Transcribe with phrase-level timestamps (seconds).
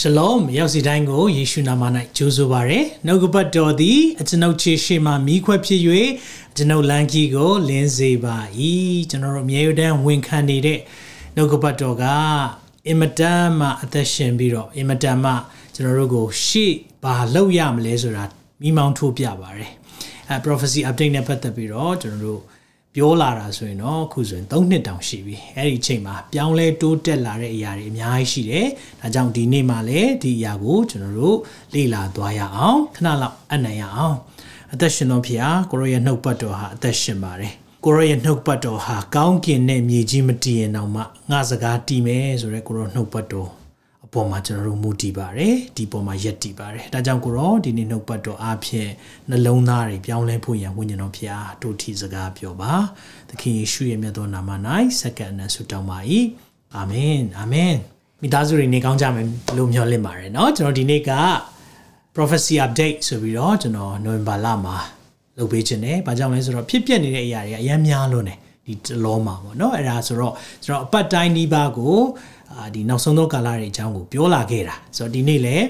[0.00, 1.82] ရှလောမ်ရောက်စီတိုင်းကိုယေရှုနာမ၌
[2.16, 5.80] ကြိုးဆိုပါရယ်နှုတ်ကပတ်တော်သည်အကျွန်ုပ်ခြေရှိမှမိခွက်ဖြစ်၍
[6.56, 8.36] ကျွန်ုပ်လမ်းကြီးကိုလင်းစေပါ၏
[9.10, 10.78] ကျွန်တော်တို့အမြဲတမ်းဝန်ခံနေတဲ့
[11.34, 12.04] နှုတ်ကပတ်တော်က
[12.88, 15.32] အင်မတန်မှအသက်ရှင်ပြီးတော့အင်မတန်မှ
[15.74, 16.72] ကျွန်တော်တို့ကိုရှေ့
[17.04, 18.24] ဘာလုပ်ရမလဲဆိုတာ
[18.62, 19.72] မိမောင်းထိုးပြပါရယ်
[20.28, 22.42] အဲ prophecy update နဲ့ပတ်သက်ပြီးတော့ကျွန်တော်တို့
[22.94, 28.66] ပြောလာတာဆိုရင်တော့အခုဆိုရင်3နှစ်တောင်ရှိပြီအဲ့ဒီအချိန်မှာပြောင်းလဲတိုးတက်လာတဲ့အရာတွေအများကြီးရှိတယ်
[29.00, 31.38] ဒါကြောင့်ဒီနေ့မှာလည်းဒီအရာကိုကျွန်တော်တို့
[31.74, 34.16] လေ့လာသွားရအောင်ခဏလောက်အနံ့ရအောင်
[34.72, 37.52] အသက်ရှင်တော်ဖျားကိုရောရဲ့နှုတ်ပတ်တော်ဟာအသက်ရှင်ပါတယ်
[37.84, 43.57] ကိုရောရဲ့နှုတ်ပတ်တော်ဟာကောင်းကင်နဲ့မြေကြီးမတည်ရင်တော့မှငါစကားတည်မယ်ဆိုရဲကိုရောနှုတ်ပတ်တော်
[44.07, 48.89] အပေါ်မှာကျွန်တော်တို့မူတည်ပါတယ်ဒီပေါ်မှာယက်တည်ပါတယ်ဒါကြောင့်ကိုရောဒီနေ့နှုတ်ပတ်တော်အားဖြင့်
[49.29, 52.73] နှလုံးသားတွေပြောင်းလဲဖို့ရန်ဝိညာဉ်တော်ဖျားတို့ထီစကားပြောပါ
[53.29, 54.49] သခင်ယေရှုရဲ့မြတ်သောနာမ၌
[54.99, 55.99] စက္ကန့်နဲ့ဆုတောင်းပါ၏
[56.75, 57.73] အာမင်အာမင်
[58.21, 59.25] မိသားစုတွေနေကောင်းကြမယ်
[59.57, 61.11] လို့မျှော်လင့်ပါတယ်เนาะကျွန်တော်ဒီနေ့က
[62.15, 64.77] prophecy update ဆိုပြီးတော့ကျွန်တော်နိုဝင်ဘာလမှာ
[65.37, 71.98] လုပ်ပေးခြင်းတယ်။ဘာကြောင့်လဲဆိုတော့ဖြစ်ပျက်နေတဲ့အရာတွေကအများများလွန်းတယ် ဒီတလောမှာပေါ့နော်။အဲ့ဒါဆိုတော့ကျွန်တော်အပတ်တိုင်းဒီပါကို
[72.54, 75.66] အာဒီနောက်ဆုံးသောကာလတွေအကြောင်းကိုပြောလာခဲ့တာ။ဆိုတော့ဒီနေ့လည်း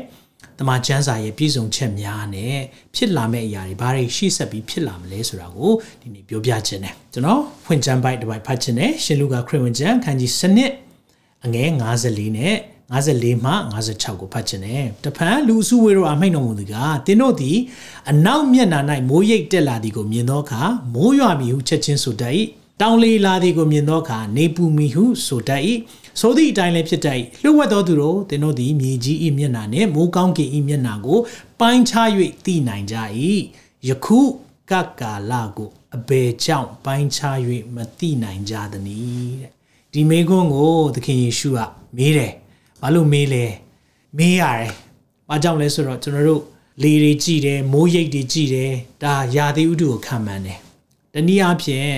[0.59, 2.55] တမန်ကျမ်းစာရဲ့ပြည့်စုံချက်များနဲ့
[2.95, 10.73] ဖြစ်လာမယ့်အရာတွေဘာတွေရှေ့ဆက်ပြီးဖြစ်လာမလဲဆိုတာကိုဒီနေ့ပြောပြခြင်းတယ်။ကျွန်တော်ဖွင့်ကျမ်းပိုက်တစ်ပိုက်ဖတ်ခြင်းတယ်။ရှင်လူကာခရစ်ဝင်ကျမ်းခန်းကြီး7နှစ်
[11.45, 12.57] အငယ်54နဲ့
[12.95, 16.75] 54မှ56ကိုဖတ်ခြင်းနဲ့တဖန်လူစုဝေတို့အမိန့်တော်မူသည်က
[17.07, 17.59] တင်းတို့သည်
[18.11, 20.63] အနောက်မျက်နှာ၌မိုးရိပ်တက်လာသည်ကိုမြင်သောအခါ
[20.95, 22.35] မိုးရွာမည်ဟုချက်ချင်းဆိုတတ်၏
[22.81, 25.63] တောင်လေလာသည်ကိုမြင်သောအခါနေပူမီဟုဆိုတတ်၏
[26.21, 31.19] ဆိုသည့်အတိုင်းလည်းဖြစ်တတ်၏လှုပ်ဝက်သောသူတို့တင်းတို့သည်မြေကြီး၏မျက်နှာနှင့်မိုးကောင်းကင်၏မျက်နှာကို
[31.61, 32.09] ပိုင်းခြား၍
[32.45, 32.97] သိနိုင်ကြ၏
[33.89, 34.19] ယခု
[34.71, 37.37] ကကာလကိုအဘယ်ကြောင့်ပိုင်းခြား၍
[37.75, 39.51] မသိနိုင်ကြသနည်းတဲ့
[39.93, 41.59] ဒီမေခွန်းကိုသခင်ယေရှုက
[41.97, 42.33] မေးတယ်
[42.81, 43.45] ဘာလို့မေးလဲ
[44.17, 44.73] မေးရတယ်။
[45.29, 46.43] ဘာကြောင့်လဲဆိုတော့ကျွန်တော်တို့
[46.83, 48.73] လေတွေကြည့်တယ်မိုးရိပ်တွေကြည့်တယ်
[49.03, 50.59] ဒါရာသီဥတုကိုခံမှန်းတယ်။
[51.15, 51.93] တနည်းအားဖြင့်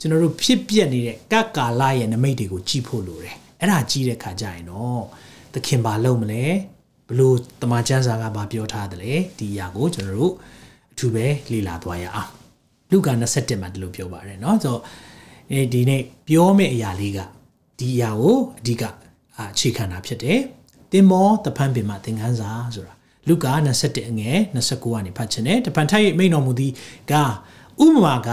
[0.00, 5.02] ကျွန်တော်တို့ဖြစ်ပျက်နေတဲ့ကပ်ကာလရဲ့နမိတ်တွေကိုကြည့်ဖို့လိုတယ်။အဲ့ဒါကြည့်တဲ့ခါကျရင်တော့
[5.54, 6.44] သခင်ဘာလုပ်မလဲ
[7.08, 10.32] ဘလို့တမန်ကျမ်းစာကဘာပြောထားတယ်လဲဒီအရာကိုကျွန်တော်တို့
[10.92, 12.30] အထူးပဲလေ့လာသွားရအောင်။
[12.90, 14.80] လူကာ27မှာဒီလိုပြောပါတယ်เนาะဆိုတော့
[15.50, 17.18] အဲဒီနေ့ပြောမယ့်အရာလေးက
[17.78, 18.82] ဒီအရာကိုအဓိက
[19.38, 20.38] အခြေခံတာဖြစ်တယ်။
[20.92, 22.94] တင်မောတဖန်ပင်မှာသင်ခန်းစာဆိုတာ
[23.28, 26.72] လူကာ21အငယ်29ကနေဖတ်ချင်တယ်။တဖန်ထိုက်မိန်တော်မူသည်
[27.10, 27.12] က
[27.84, 28.30] ဥပမာက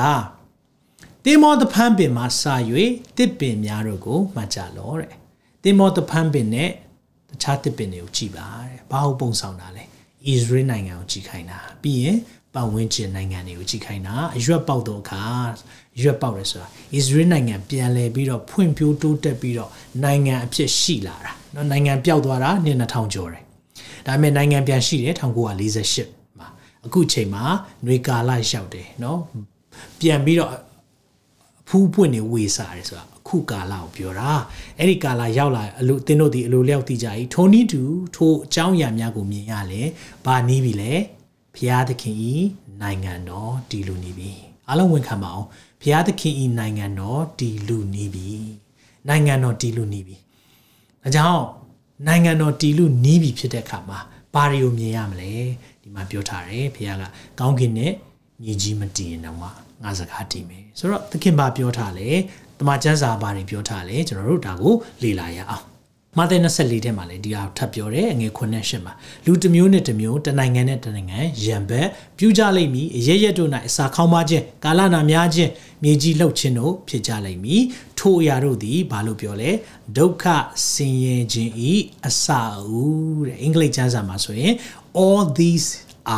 [1.26, 2.56] တင်မောတဖန်ပင်မှာစာ၍
[3.18, 5.12] တစ်ပင်များတို့ကိုမှတ်ကြလောတဲ့။
[5.64, 12.18] တင်မောတဖန်ပင်နဲ့တခြားတစ်ပင်တွေကိုကြည်ပါတဲ့။ဘာဟုတ်ပုံဆောင်တာလဲ။ဣသရေလနိုင်ငံကိုကြည်ခိုင်းတာ။ပြီးရင်
[12.56, 15.24] ပတ်ဝန်းကျင်နိုင်ငံတွေကိုကြည်ခိုင်းတာအရွက်ပေါက်တော့အခါ
[16.02, 16.70] ရွက်ပေါက်ရဲဆိုတာဣ
[17.06, 19.72] သရေလနိုင်ငံပြန်လည်ပြီးတော့ဖွံ့ဖြိုးတိုးတက်ပြီးတော့
[20.04, 23.44] နိုင်ငံအဖြစ်ရှိလာတာเนาะနိုင်ငံပျောက်သွားတာနှစ်2000ကျော်တယ်
[24.08, 25.16] ဒါပေမဲ့နိုင်ငံပြန်ရှိတယ်
[25.76, 26.48] 1948မှာ
[26.86, 27.44] အခုချိန်မှာ
[27.84, 29.18] ຫນွေကာလရောက်တယ်เนาะ
[30.00, 30.52] ပြန်ပြီးတော့
[31.77, 34.31] ဖူးပွင့်နေဝေစားတယ်ဆိုတာအခုကာလကိုပြောတာ
[34.79, 37.83] အဲ့ဒီကာလရောက်လာအလိုတင်းတို့ဒီအလိုလျောက်သိကြ၏ထိုနည်းတူ
[38.15, 39.83] ထိုအကြောင်းအရာများကိုမြင်ရလေ
[40.25, 40.93] ဘာနည်းပြီလဲ
[41.57, 42.35] ဖျားသခင်ဤ
[42.83, 44.33] နိုင်ငံတော်ဒီလူနေပြီ
[44.69, 45.49] အားလုံးဝန်ခံပါအောင်
[45.81, 48.29] ဘုရားသခင်ဤနိုင်ငံတော်တည်လူနေပြီ
[49.09, 50.17] နိုင်ငံတော်တည်လူနေပြီ
[51.07, 51.43] အကြောင်း
[52.07, 53.99] နိုင်ငံတော်တည်လူနေပြီဖြစ်တဲ့အခါမှာ
[54.35, 55.33] ဘာတွေကိုမြင်ရမလဲ
[55.83, 57.05] ဒီမှာပြောထားတယ်ဘုရားက
[57.41, 57.93] ကောင်းကင်နဲ့
[58.43, 59.39] မြေကြီးမတည်ရင်တော့
[59.83, 62.09] ငါစကားတည်မယ် ဆိုတော့သခင်ဘာပြောထားလဲ
[62.59, 65.65] တမန်ကျမ်းစာဘာတွေပြောထားလဲကျွန်တော်တို့ဒါကိုလေ့လာရအောင်
[66.19, 68.93] မာသဲ24ထဲမှာလည်းဒီဟာထပ်ပြောတယ်အငယ်9နဲ့10မှာ
[69.25, 71.89] လူတစ်မျိုးနဲ့တစ်မျိုးတနိုင်ငံနဲ့တနိုင်ငံရံဘက်
[72.19, 75.51] ပြူကြလိမ့်မည်အရရက်တို့၌အစာခေါင်းပါခြင်းကာလနာများခြင်း
[75.83, 77.63] မြေကြီးလှုပ်ခြင်းတို့ဖြစ်ကြလိမ့်မည်
[77.99, 79.51] ထိုအရာတို့သည်ဘာလို့ပြောလဲ
[79.97, 80.25] ဒုက္ခ
[80.71, 81.73] ဆင်းရဲခြင်းဤ
[82.07, 84.55] အစအဦးတဲ့အင်္ဂလိပ်ကျမ်းစာမှာဆိုရင်
[85.03, 85.69] all these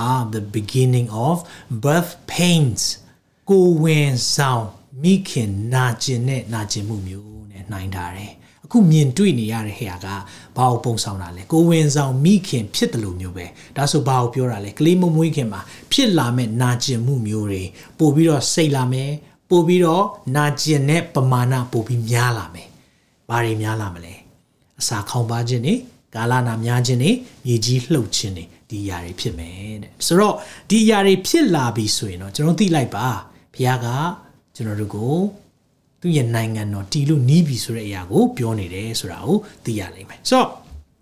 [0.03, 1.37] are the beginning of
[1.85, 2.83] birth pains
[3.51, 4.67] ကိုဝင်ဆောင်
[5.03, 8.33] မိခင်နာကျင်နဲ့နာကျင်မှုမျိုးနဲ့နှိုင်းထားတယ်
[8.65, 10.07] အခုမြင်တွေ့နေရတဲ့ဟရာက
[10.57, 13.47] ဘာကိုပုံဆောင်တာလဲကိုဝင်ဆောင်မိခင်ဖြစ်တယ်လို့မျိုးပဲ
[13.77, 15.61] ဒါဆိုဘာကိုပြောတာလဲကလေးမမွေးခင်မှာ
[15.93, 17.63] ဖြစ်လာမဲ့နာကျင်မှုမျိုးတွေ
[17.99, 19.11] ပို့ပြီးတော့စိတ်လာမယ်
[19.51, 20.05] ပို့ပြီးတော့
[20.37, 22.69] နာကျင်တဲ့ပမာဏပို့ပြီးများလာမယ်
[23.29, 24.15] ဘာတွေများလာမလဲ
[24.81, 25.75] အစာခေါင်းပါခြင်းနေ
[26.15, 27.11] ကာလနာများခြင်းနေ
[27.45, 30.35] မြေကြီးလှုပ်ခြင်းနေဒီຢာတွေဖြစ်မယ်တဲ့ဆိုတော့
[30.71, 33.07] ဒီຢာတွေဖြစ်လာပြီဆိုရင်တော့ကျွန်တော်သိလိုက်ပါ
[33.56, 33.88] ဘုရားက
[34.56, 35.16] ကျွန်တော်တို့ကို
[36.02, 40.48] သူ သူ့ရဲ့နိုင်ငံတော်တီလို့နီးပြီဆိုတဲ့အရာကိုပြောနေတယ်ဆိုတာကိုသိရလိမ့်မယ်ဆိုတော့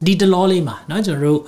[0.06, 1.41] ဒီတလောလေးမှာเนาะကျွန်တော်တို့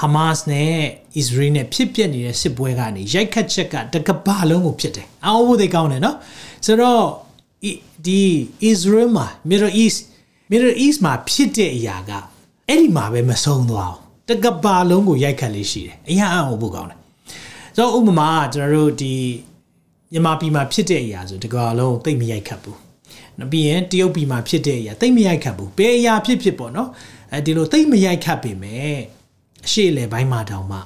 [0.00, 0.74] Hamas နဲ့
[1.20, 6.16] Israel နဲ့ဖြစ်ပျက်နေတဲ့စစ်ပွဲကနေရိုက်ခတ်ချက်ကတကဘာလုံးကိုဖြစ်တယ်။အော်ဘိုသိကောင်းတယ်နော်။
[6.66, 7.02] ဆိုတော့
[8.06, 8.22] ဒီ
[8.70, 10.00] Israel မှာ Middle East
[10.50, 12.10] Middle East မှာဖြစ်တဲ့အရာက
[12.68, 13.98] အဲ့ဒီမှာပဲမဆုံးသွားအောင်
[14.28, 16.98] တကဘာလုံးကိုရိုက်ခတ်လေးရှိတယ်။အရာအော်ဘိုကောင်းတယ်။
[17.76, 19.14] ဆိုတော့ဥပမာကျွန်တော်တို့ဒီ
[20.14, 22.78] မြန်မာပြည်မှာဖြစ်တဲ့အရာဆိုတကဘာလုံးသိမ့်မရိုက်ခတ်ဘူး။
[23.38, 26.88] နောက်ပြီးရင်တရုတ်ပြည်မှာဖြစ်တဲ့အရာသိမ့်မရိုက်ခတ်ဘူး။ဘယ်အရာဖြစ်ဖြစ်ပေါ့နော်။
[27.32, 28.96] အဲဒီလိုသိမ့်မရိုက်ခတ်ပေမဲ့
[29.66, 30.78] အရှိလေဘိုင်းမှာတောင်မှ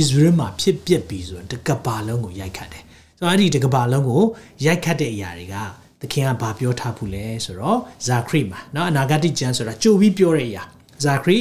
[0.00, 2.84] Israel မှာဖြစ်ပျက်ပြီဆိုရင်တကဘာလုံးကိုရိုက်ခတ်တယ်။
[3.18, 4.22] ဆိုတော့အဲ့ဒီတကဘာလုံးကို
[4.64, 5.56] ရိုက်ခတ်တဲ့အရာတွေက
[6.00, 10.62] သခင်ကဘာပြောထားဘူးလဲဆိုတော့ဇာခရိမှာเนาะအနာဂတ်ကျမ်းဆိုတာကြိုပြီးပြောတဲ့အရာ
[11.04, 11.36] ဇာခရိ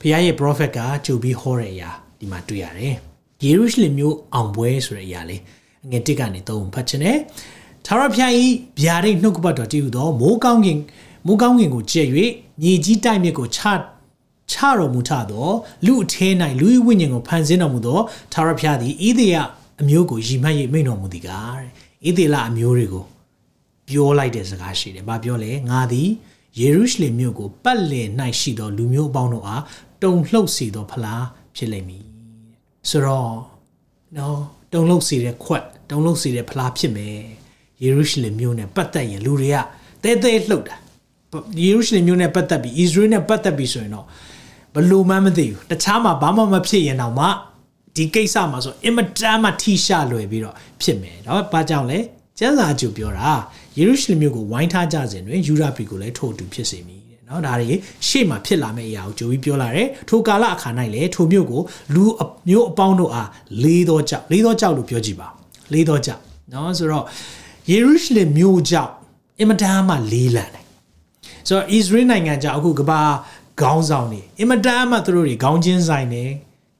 [0.00, 1.90] ဖခင်ရဲ့ prophet ကကြိုပြီးဟောတဲ့အရာ
[2.20, 2.94] ဒီမှာတွေ့ရတယ်။
[3.44, 5.42] ယေရုရှလင်မြို့အောင်ပွဲဆိုတဲ့အရာလေး
[5.89, 7.17] ငယ်တစ်ကနေသုံးဖတ်ချင်တယ်။
[7.85, 8.43] သာရဖျားဤ
[8.81, 10.79] ဗျာဒိတ်နှုတ်ကပတ်တော်တည်ဟူသောမိုးကောင်းကင်
[11.25, 12.07] မိုးကောင်းကင်ကိုကျက်၍
[12.61, 13.59] မြေကြီးတိုက်မြစ်ကိုချ
[14.51, 15.49] ချတော်မူထသော
[15.85, 16.27] လူအထဲ၌
[16.61, 17.99] လူဝိညာဉ်ကိုဖန်ဆင်းတော်မူသော
[18.33, 19.35] သာရဖျားသည်ဣသေယ
[19.81, 23.05] အမျိုးကိုရည်မှတ်၍မိန့်တော်မူသည်ကားတဲ့ဣသေလအမျိုးတွေကို
[23.87, 26.09] ပြောလိုက်တဲ့စကားရှိတယ်။ဘာပြောလဲငါသည်
[26.59, 28.07] ယေရုရှလင်မြို့ကိုပတ်လည်၌
[28.39, 29.63] ရှိသောလူမျိုးအပေါင်းတို့အား
[30.03, 31.25] တုံလှုပ်စေသောဖလား
[31.55, 32.05] ဖြစ်လိမ့်မည်။
[32.89, 33.33] ဆိုတော့
[34.17, 34.41] နော်
[34.73, 37.17] တုံလုံးစီတဲ့ခွက်တုံလုံးစီတဲ့ဖလားဖြစ်မယ်
[37.83, 39.57] ယေရုရှလင်မြို့နဲ့ပတ်သက်ရင်လူတွေက
[40.03, 40.75] တဲတဲလှုပ်တာ
[41.61, 44.05] ယေရုရှလင်မြို့နဲ့ပတ်သက်ပြီးဣသရေလနဲ့ပတ်သက်ပြီးဆိုရင်တော့
[44.75, 47.27] ဘလို့မှမသိဘူးတခြားမှာဘာမှမဖြစ်ရင်တော့မှ
[47.95, 51.99] ဒီကိစ္စမှာဆိုအင်မတန်မှထိရှလွယ်ပြီးတော့ဖြစ်မယ်တော့ဘာကြောင့်လဲ
[52.39, 53.31] ကျမ်းစာကျူပြောတာ
[53.77, 57.00] ယေရုရှလင်မြို့ကိုဝိုင်းထားကြစဉ်တွင်ယူဒာပြည်ကိုလည်းထို့အတူဖြစ်စေမည်
[57.31, 57.75] နော်ဒါတွေ
[58.07, 61.61] ရှေ့မှာဖြစ်လာမယ့်အရာကိုဂျိုကြီးပြောလာတယ်ထိုကာလအခါ၌လည်းထိုမြို့ကို
[61.93, 62.03] လူ
[62.49, 63.29] မျိုးအပေါင်းတို့အား
[63.63, 65.27] လေးသောကြောက်လေးသောကြောက်လို့ပြောကြည့်ပါ
[65.73, 66.21] လေးသောကြောက်
[66.53, 67.05] နော်ဆိုတော့
[67.69, 68.91] ယေရုရှလင်မြို့ကြောက်
[69.39, 70.65] အင်မတန်မှလေးလံတယ်
[71.47, 73.01] ဆိုတော့ဣသရေလနိုင်ငံကြောက်အခုကဘာ
[73.61, 76.23] ခေါင်းဆောင်နေအင်မတန်မှသူတို့တွေခေါင်းချင်းဆိုင်နေ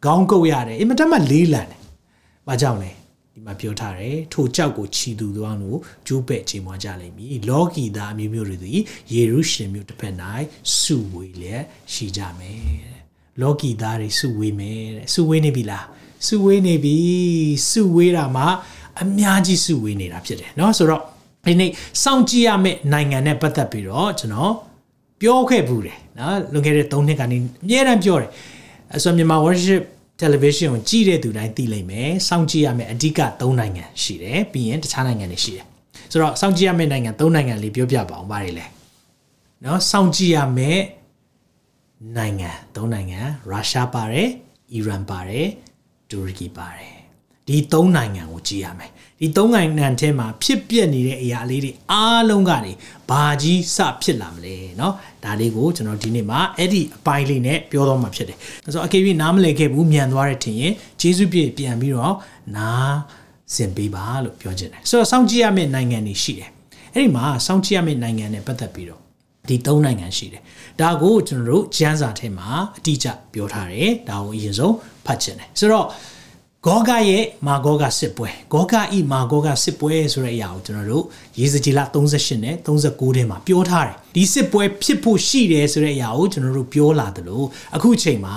[0.05, 1.79] ခေါင်းကုပ်ရတယ်အင်မတန်မှလေးလံတယ်။
[2.47, 2.91] ဘာကြောင့်လဲ
[3.40, 8.80] ဒီမှာပြောထားတယ်ထိုကြောက်ကိုခြီသူသောအောင်တို့ကျိုးပဲ့ချိန်မွားကြလိမ့်မည်။လောကီသားအမျိုးမျိုးတွေသည်
[9.12, 10.14] ယေရုရှလင်မြို့တစ်ဖက်၌
[10.80, 12.60] စုဝေးလျက်ရှိကြမယ်။
[13.40, 15.84] လောကီသားတွေစုဝေးမယ်တဲ့။စုဝေးနေပြီလား။
[16.26, 16.96] စုဝေးနေပြီ။
[17.70, 18.44] စုဝေးတာမှ
[19.00, 21.02] အများကြီးစုဝေးနေတာဖြစ်တယ်เนาะဆိုတော့
[21.46, 21.70] ဒီနေ့
[22.02, 24.52] စောင့်ကြည့်ရမယ့်နိုင်ငံနဲ့ပတ်သက်ပြီးတော့ကျွန်တော်
[25.20, 28.30] ပြောခဲ့ဘူးတယ်နော်လွန်ခဲ့တဲ့3နှစ်ကနေအများအားပြောတယ်
[28.92, 29.82] အဲဆိုမြန်မာ worship
[30.21, 35.65] television ကိုကြည့်တဲ့သူတိုင်းသိလိမ့်မယ်စောင့်ကြည့်ရမယ့်အဓိက3နိုင်ငံရှိတယ်ပြီးရင်တခြားနိုင်ငံတွေရှိတယ်
[36.11, 38.65] ဆိုတော့စောင့်ကြည့်ရမယ့်နိုင်ငံ3နိုင်ငံလေးပြောပြပါအောင်ပါတယ်လေ
[39.63, 40.81] နော်စောင့်ကြည့်ရမယ့်
[42.17, 44.29] နိုင်ငံ3နိုင်ငံရုရှားပါတယ်
[44.73, 45.47] အီရန်ပါတယ်
[46.09, 47.00] တူရကီပါတယ်
[47.48, 48.90] ဒီ၃နိုင်ငံကိုကြည့်ရမယ်
[49.20, 52.72] ဒီ၃နိုင်ငံထဲမှာဖြစ်ပျက်နေတဲ့အရာလေးတွေအားလုံးကနေ
[53.10, 54.92] ဘာကြီးစဖြစ်လာမလဲเนาะ
[55.24, 62.14] ဒါလေးကိုကျွန်တော်ဒီနေ့မှာအဲ့ဒီအပိုင်းလေးနဲ့ပြောတော့မှာဖြစ်တယ်ဆိုတော့အကေပြီးနားမလည်ခဲ့ဘူးမြန်သွားတဲ့ထင်ရင်ဂျေစုပြည့်ပြန်ပြီးတော့
[62.56, 62.94] နား
[63.54, 66.50] စင်ပေးပါလို့ပြောချင်တယ်ဆိုတော့စောင့်ကြည့်ရမယ့်နိုင်ငံတွေရှိတယ်
[66.94, 69.00] အဲ့ဒီမှာစောင့်ကြည့်ရမယ့်နိုင်ငံနဲ့ပတ်သက်ပြီးတော့
[69.48, 70.42] ဒီ၃နိုင်ငံရှိတယ်
[70.80, 72.48] ဒါကိုကျွန်တော်တို့ကျမ်းစာထဲမှာ
[72.78, 74.74] အတိအကျပြောထားတယ်ဒါကိုအရင်ဆုံး
[75.06, 75.86] ဖတ်ချင်တယ်ဆိုတော့
[76.67, 81.05] ဂောဂရဲ့မာဂောဂစစ်ပွဲဂောဂဤမာဂောဂစစ်ပွဲဆိုတဲ့အရာကိုကျွန်တော်တို့
[81.39, 88.35] ရေစကြည်လ38နဲ့39ထဲမှာပြောထားတယ်ဒီစစ်ပွဲဖြစ်ဖို့ရှိတယ်ဆိုတဲ့အရာကိုကျွန်တော်တို့ပြောလာတယ်လို့အခုချိန်မှာ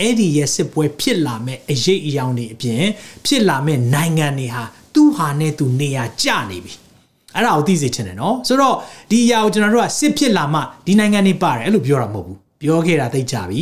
[0.00, 2.82] အဲ့ဒီရဲ့စစ်ပွဲဖြစ်လာမဲ့အရေးအယောင်တွေအပြင်
[3.26, 4.64] ဖြစ်လာမဲ့နိုင်ငံတွေဟာ
[4.94, 6.74] သူ့ဟာနဲ့သူနေရာကျနေပြီ
[7.34, 8.76] အဲ့ဒါကိုသိစေချင်တယ်နော်ဆိုတော့
[9.10, 13.60] ဒီအရာကိုကျွန်တော်တို့ကစစ်ဖြစ်လာမှဒီနိုင်ငံတွေပါတယ်အဲ့လိုပြောတာမဟုတ်ဘူးပြောခဲ့တာသိကြပြီ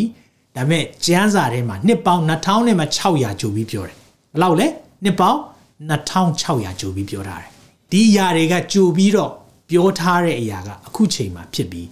[0.57, 4.04] ဒါပေမဲ့ကျမ်းစာထဲမှာနှစ်ပေါင်း2000နဲ့မှ600ကျော်ပြီးပြောတယ်
[4.35, 4.67] ဘယ်လောက်လဲ
[5.05, 5.41] နှစ်ပေါင်း
[5.91, 7.51] 2600ကြိုပြီးပြောထားတယ်
[7.91, 9.33] ဒီအရာတွေကကြိုပြီးတော့
[9.71, 11.89] ပြောထားတဲ့အရာကအခုချိန်မှာဖြစ်ပြီး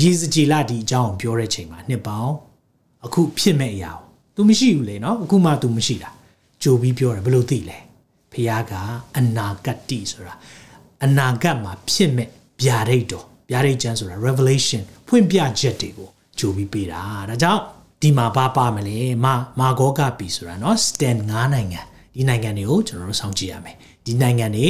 [0.00, 2.34] ရေစကြည်လာဒီအကြောင်းပြောတဲ့ချိန်မှာနှစ်ပေါင်း
[3.06, 4.06] အခုဖြစ်မဲ့အရာကို
[4.36, 6.10] तू မရှိဘူးလေနော်အခုမှ तू မရှိတာ
[6.62, 7.78] ကြိုပြီးပြောတယ်ဘယ်လိုသိလဲ
[8.32, 8.72] ဖះက
[9.16, 10.34] အနာဂတ်တိဆိုတာ
[11.04, 12.28] အနာဂတ်မှာဖြစ်မဲ့
[12.62, 17.62] ဗျာဒိတ်တော်ဗျာဒိတ်ကျမ်းဆိုတာ revelation ဖွင့်ပြချက်တွေကိုကြိုပြီးပေးတာဒါကြောင့်
[18.01, 21.81] ဒီမှာပါပါမလဲမာမာဂောကပီဆိုတာเนาะ stand 9နိုင်ငံ
[22.15, 24.67] ဒီနိုင်ငံတွေကိုကျွန်တော်တို့စောင့်ကြည့်ရမယ်ဒီနိုင်ငံတွေ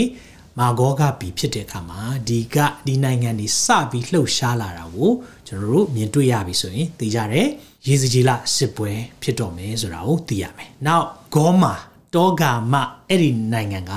[0.59, 5.11] မာဂောကပီဖြစ်တဲ့အခါမှာဒီကဒီနိုင်ငံတွေစပြီးလှုပ်ရှားလာတာကို
[5.47, 7.47] ကျွန်တော်တို့မြင်တွေ့ရပြီဆိုရင်သိကြတယ်
[7.87, 11.73] ရေစကြီးလစစ်ပွဲဖြစ်တော့မယ်ဆိုတာကိုသိရမယ်နောက်ဂောမာ
[12.15, 12.75] တောဂါမ
[13.09, 13.93] အဲ့ဒီနိုင်ငံက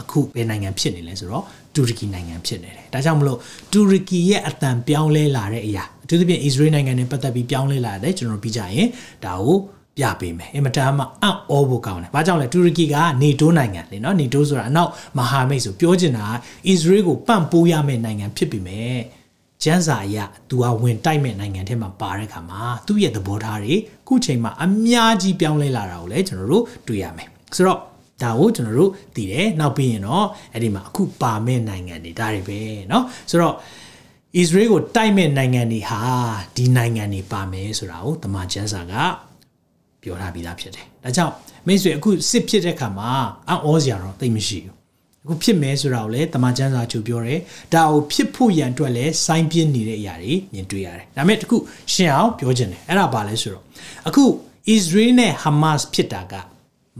[0.00, 3.38] အခုဘယ်နိုင်ငံဖြစ်နေလဲဆိုတော့တူရကီနိုင်ငံဖြစ်နေတယ်ဒါကြောင့်မလို့
[3.72, 8.88] တူရကီရဲ့အတန်ပြောင်းလဲလာတဲ့အရာအ ထူးသဖြင့် Israel နိုင်ငံနဲ့ပတ်သက်ပြီးပြောင်းလဲလာတယ်ကျွန်တော်တို့ပြီးကြရင်
[9.24, 9.58] ဒါကို
[9.98, 16.26] ပြပေးမယ်အင်မတန်မှအံ့ဩဖို့ကောင်းတယ်။ဘာကြောင့်လဲတူရကီကနေတိုးနိုင်ငံလေနော်နေတိုးဆိုတာအနောက်မဟာမိတ်ဆိုပြောချင်တာ
[16.68, 18.96] အစ္စရေးကိုပံ့ပိုးရမယ့်နိုင်ငံဖြစ်ပြီမဲ့
[19.62, 23.74] ကျန်းစာအရသူကဝင်တိုက်မဲ့နိုင်ငံထဲမှာပါတဲ့ခါမှာသူ့ရဲ့သဘောထားတွေ
[24.08, 27.80] ခုချိန်မှာအများကြီးပြောင်းလဲလာတာကိုလည်းကျွန်တော်တို့တွေ့ရမယ်။ဆိုတော့
[28.22, 33.54] ဒါကိုကျွန်တော်တို့သိတယ်နောက်ပြီးရင်တော့အဲ့ဒီမှာအခုပါမဲ့နိုင်ငံတွေဒါတွေပဲเนาะဆိုတော့
[34.37, 36.01] အစ္စရေးကိုတိုက်မဲ့နိုင်ငံတွေဟာ
[36.55, 38.93] ဒီနိုင်ငံတွေပါမယ်ဆိုတာကိုတမန်ကျမ်းစာက
[40.01, 41.33] ပြောထားပြီးသားဖြစ်တယ်။ဒါကြောင့်
[41.67, 43.09] မိတ်ဆွေအခုစစ်ဖြစ်တဲ့ခါမှာ
[43.49, 44.75] အံ့ဩစရာတော့သိမရှိဘူး။
[45.23, 47.39] အခုဖြစ်မယ်ဆိုတာကိုလည်းတမန်ကျမ်းစာချုပ်ပြောတယ်။
[47.73, 51.57] ဒါကိုဖြစ်ဖို့ရန်အတွက်လည်းစိုင်းပြင်းနေတဲ့အရာတွေမြင်တွေ့ရတယ်။ဒါမဲ့တခု
[51.93, 53.63] ရှင်းအောင်ပြောခြင်းတယ်။အဲ့ဒါပါလဲဆိုတော့
[54.07, 54.23] အခု
[54.69, 56.33] အစ္စရေးနဲ့ဟာမတ်ဖြစ်တာက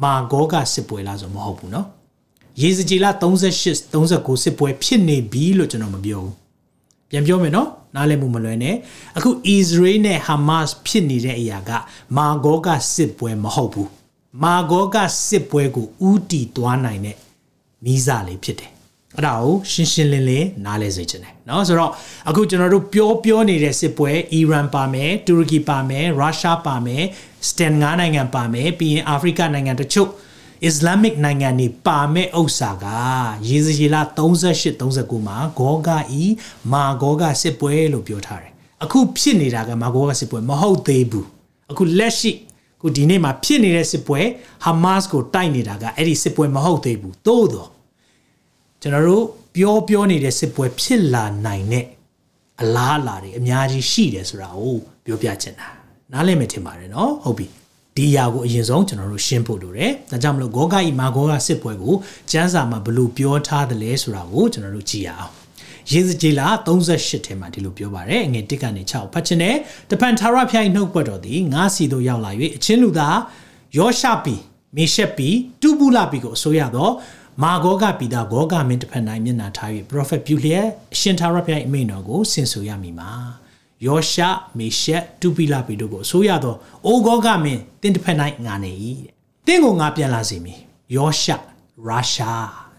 [0.04, 1.88] မာဂေါကစစ်ပွဲလားဆိုမဟုတ်ဘူးနော်။
[2.62, 6.36] ရေစကြည်လ38 39စစ်ပွဲဖြစ်နေပြီလို့ကျွန်တော်မပြောဘူး။
[7.11, 8.75] ပြန်ပြောမယ်နော်နားလည်မှုမလွယ်နဲ့
[9.17, 11.71] အခု Israel နဲ့ Hamas ဖြစ်နေတဲ့အရာက
[12.17, 13.91] မာဂောကစစ်ပွဲမဟုတ်ဘူး
[14.43, 14.97] မာဂောက
[15.29, 17.17] စစ်ပွဲကိုဥတီသွားနိုင်တဲ့
[17.85, 18.71] နီးစာလေးဖြစ်တယ်
[19.17, 21.91] အဲ့ဒါကိုရှင်းရှင်းလင်းလင်းနားလဲစေချင်တယ်เนาะဆိုတော့
[22.29, 27.03] အခုကျွန်တော်တို့ပြောပြောနေတဲ့စစ်ပွဲအီရန်ပါမယ်တူရကီပါမယ်ရုရှားပါမယ်
[27.49, 30.11] စတန်ငါးနိုင်ငံပါမယ်ပြီးရင်အာဖရိကနိုင်ငံတချို့
[30.68, 32.86] Islamic နိုင်ငံတွေပါမဲ့ဥစ္စာက
[33.50, 35.90] ရေစရီလာ38 39မှာဂောဂ
[36.22, 36.24] ဤ
[36.72, 41.28] မာဂောဂစစ်ပွဲလို့ပြောထားတယ်အခုဖြစ်နေတာကမာဂောဂစစ်ပွဲမဟုတ်သေးဘူး
[41.72, 42.32] အခုလက်ရှိ
[42.82, 44.20] ခုဒီနေ့မှာဖြစ်နေတဲ့စစ်ပွဲ
[44.66, 47.70] Hamas ကိုတိုက်နေတာကအဲ့ဒီစစ်ပွဲမဟုတ်သေးဘူးသို့တော့
[48.82, 49.26] ကျွန်တော်တို့
[49.56, 51.86] ပြောပြောနေတဲ့စစ်ပွဲဖြစ်လာနိုင်တဲ့
[52.62, 55.70] အလားအလာတွေအများကြီးရှိတယ်ဆိုတာကိုပြောပြချင်တာ
[56.12, 57.48] နားလည်မယ်ထင်ပါတယ်နော်ဟုတ်ပြီ
[57.98, 61.96] ဒီအရာကိုအရင်ဆုံးကျွန်တော်တို့ရှင်းဖို့လိုတယ်။ဒါကြောင့်မလို့ဂောဂဤမာဂောဂစစ်ပွဲကို
[62.32, 65.34] ကျမ်းစာမှာဘလို့ပြောထားတယ်လဲဆိုတာကိုကျွန်တော်တို့ကြည့်ရအောင်။
[65.92, 69.56] ယေဇကျေလာ38ထဲမှာဒီလိုပြောပါတယ်။ငွေ1ကနေ6ဖတ်ခြင်းနဲ့
[69.90, 73.18] တပန်ထာရဖျိုင်နှုတ်ပတ်တော်သည်ငါစီတို့ရောက်လာ၍အချင်းလူသား
[73.78, 74.36] ယောရှပီ
[74.76, 75.30] မေရှက်ပီ
[75.62, 76.90] တူဘူးလာပီကိုအစိုးရသော
[77.44, 83.12] မာဂောဂပိတာဂောဂမင်းတစ်ဖက်၌မျက်နှာထား၍ prophet ပြုလျက်အရှင်ထာရဖျိုင်အမိန်တော်ကိုဆင်ဆိုရမည်မှာ။
[83.86, 84.22] ယောရှ
[84.58, 86.56] မေရှက်တူပိလပေတို့ကိုအစိုးရသော
[86.86, 88.72] အိုဂောကမင်းတင်တစ်ဖက်၌ငါနေ၏
[89.06, 89.14] တဲ့။
[89.48, 90.60] တင့်ကိုငါပြန်လာစေမည်။
[90.96, 91.30] ယောရှ
[91.88, 92.32] ရာရှာ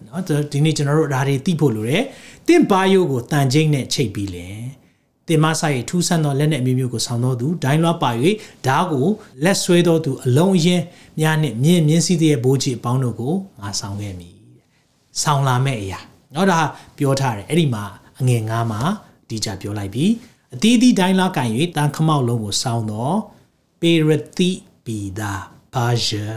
[0.07, 2.04] နော်ဒီနေ့ကျွန်တော်တို့ဒါတွေသိဖို့လိုတယ်။
[2.47, 4.61] တင့်ဘာယိုကိုတန်ကျိန်းနဲ့ချိတ်ပြီးလင်။
[5.28, 8.11] တင်မဆိုင်ထူးဆန်းသောလက်နဲ့အမျိုးမျိုးကိုဆောင်တော်သူဒိုင်းလွားပါ၍
[8.66, 9.07] ဓားကို
[9.45, 10.85] လက်ဆွဲတော်သူအလုံးအင်း
[11.21, 14.35] များနှင့်မြင်းမြင်းစည်းတဲ့ဘိုးကြီးအပေါင်းတို့ကိုငါဆောင်ခဲ့မည်။
[15.23, 16.00] ဆောင်လာမဲ့အရာ။
[16.35, 16.61] နော်ဒါ
[16.99, 17.85] ပြောထားတယ်။အဲ့ဒီမှာ
[18.21, 18.80] အငယ်ငါးမှာ
[19.28, 20.11] ဒီကြပြောလိုက်ပြီး။
[20.54, 23.16] အသီးသီးတိုင်းလာကန်၍တန်ခမောက်လုံးကိုစောင်းတော့
[23.80, 24.50] ပေရတိ
[24.85, 25.33] ပီဒါ
[25.75, 26.30] ဘာဂျာ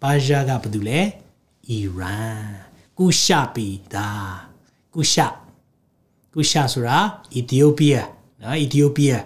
[0.00, 1.00] ဘာဂျာကဘာတူလဲ
[1.68, 2.44] အီရန်
[2.98, 4.08] ကုရှာပီဒါ
[4.94, 5.26] ကုရှာ
[6.34, 6.98] ကုရှာဆိုတာ
[7.34, 8.08] အီသီယိုးပီးယား
[8.40, 9.24] နော်အီသီယိုးပီးယား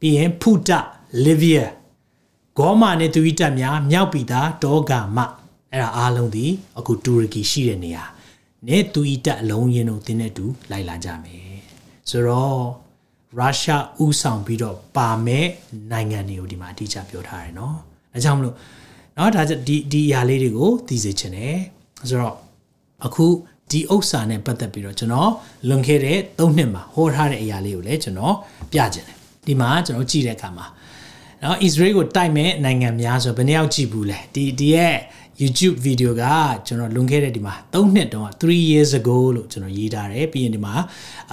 [0.00, 0.78] ပြီးရင်ဖူတာ
[1.24, 1.66] လီဗီယာ
[2.58, 5.18] ဂေါမာနဲ့တူဝီတက်များမြောက်ပီတာဒေါဂါမ
[5.70, 6.46] အဲ့ဒါအားလုံးဒီ
[6.78, 8.04] အခုတူရကီရှိတဲ့နေရာ
[8.68, 11.56] နဲ့တူအီတက်အလုံးရင်းတို့တင်းတဲ့တူလိုက်လာကြမယ်
[12.10, 12.62] ဆိုတော့
[13.39, 15.45] ရုရှားဥဆောင်ပြီးတော့ပါမဲ့
[15.91, 17.73] နိုင်ငံတွေကိုဒီမှာအတိအကျပြောထားတယ်เนาะ
[18.13, 18.55] အဲကြောင့်မလို့
[19.15, 21.55] เนาะဒါဒီဒီအရာလေးတွေကိုသိစေချင်တယ်
[22.09, 22.35] ဆိုတော့
[23.05, 23.25] အခု
[23.71, 25.31] ဒီဥစ္စာနဲ့ပတ်သက်ပြီးတော့ကျွန်တော်
[25.67, 28.35] လွန်ခဲ့တဲ့၃နှစ်မှာဟောထားတဲ့အရာလေးကိုလည်းကျွန်တော်
[28.71, 29.17] ပြချင်တယ်
[29.47, 30.65] ဒီမှာကျွန်တော်ကြည့်တဲ့အခါမှာ
[31.41, 34.95] เนาะ Israel ကိုတိုက်မဲ့နိုင်ငံများဆိုဘယ်နှယောက်ကြည့်ဘူးလဲဒီဒီရဲ့
[35.41, 36.23] YouTube video က
[36.67, 40.73] ကျွန်တော်လွန်ခဲ့တဲ့ဒီမှာ3နှစ်တုန်းက3 years ago လို့ကျွန်တော်ရေးထားတယ်ပြီးရင်ဒီမှာ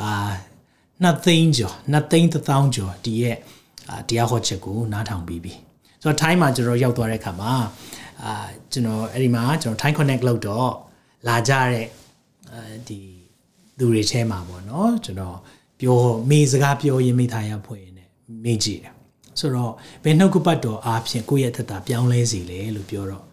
[0.00, 0.08] အာ
[1.03, 3.37] နှစ်သိန်းကျော်နှစ်သိန်းတစ်သောင်းကျော်ဒီရဲ့
[4.09, 5.53] တရားဟောချက်ကိုနားထောင်ပြီးပြီ
[6.01, 7.53] ဆိုတော့ time မှာကျွန်တော်ရောက်သွားတဲ့အခါမှာ
[8.23, 8.33] အာ
[8.71, 10.69] ကျွန်တော်အဲ့ဒီမှာကျွန်တော် time connect လုပ်တော့
[11.27, 11.87] လာကြတဲ့
[12.51, 12.99] အဲဒီ
[13.77, 15.37] သူတွေထဲမှာပေါ့နော်ကျွန်တော်
[15.79, 18.03] ပြောမေစကားပြောရင်မိသားရဖွင့်နေ
[18.43, 18.93] မေ့ကြည့်တယ်
[19.39, 23.25] ဆိုတော့ဘယ်နှုတ်ကပတ်တော်အားဖြင့်ကိုယ့်ရဲ့သက်တာပြောင်းလဲစီလေလို့ပြောတော့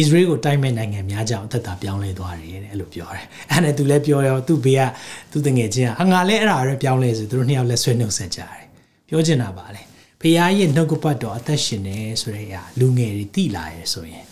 [0.00, 4.82] Israel ကိုတိုက်မဲ့နိုင်ငံများကြောင့်အသက်တာပြောင်းလဲသွားတယ်တဲ့အဲ့လိုပြောတယ်အဲ့နဲ့သူလည်းပြောရောသူ့ဘေးက
[5.30, 8.62] သူ့တငယ်ချင်းကငါလည်းအဲ့ဒါရပြောင်းလဲဆိုသူတို့နှစ်ယောက်လည်းဆွေးနွေးဆက်ကြတယ်
[9.08, 9.82] ပြောချင်တာပါလေ
[10.20, 14.24] ဖခင်ရဲ့နှုတ်ကပတ်တော်အသက်ရှင်နေဆိုတဲ့အရာလူငယ်တွေသိလာရဲဆိုရင်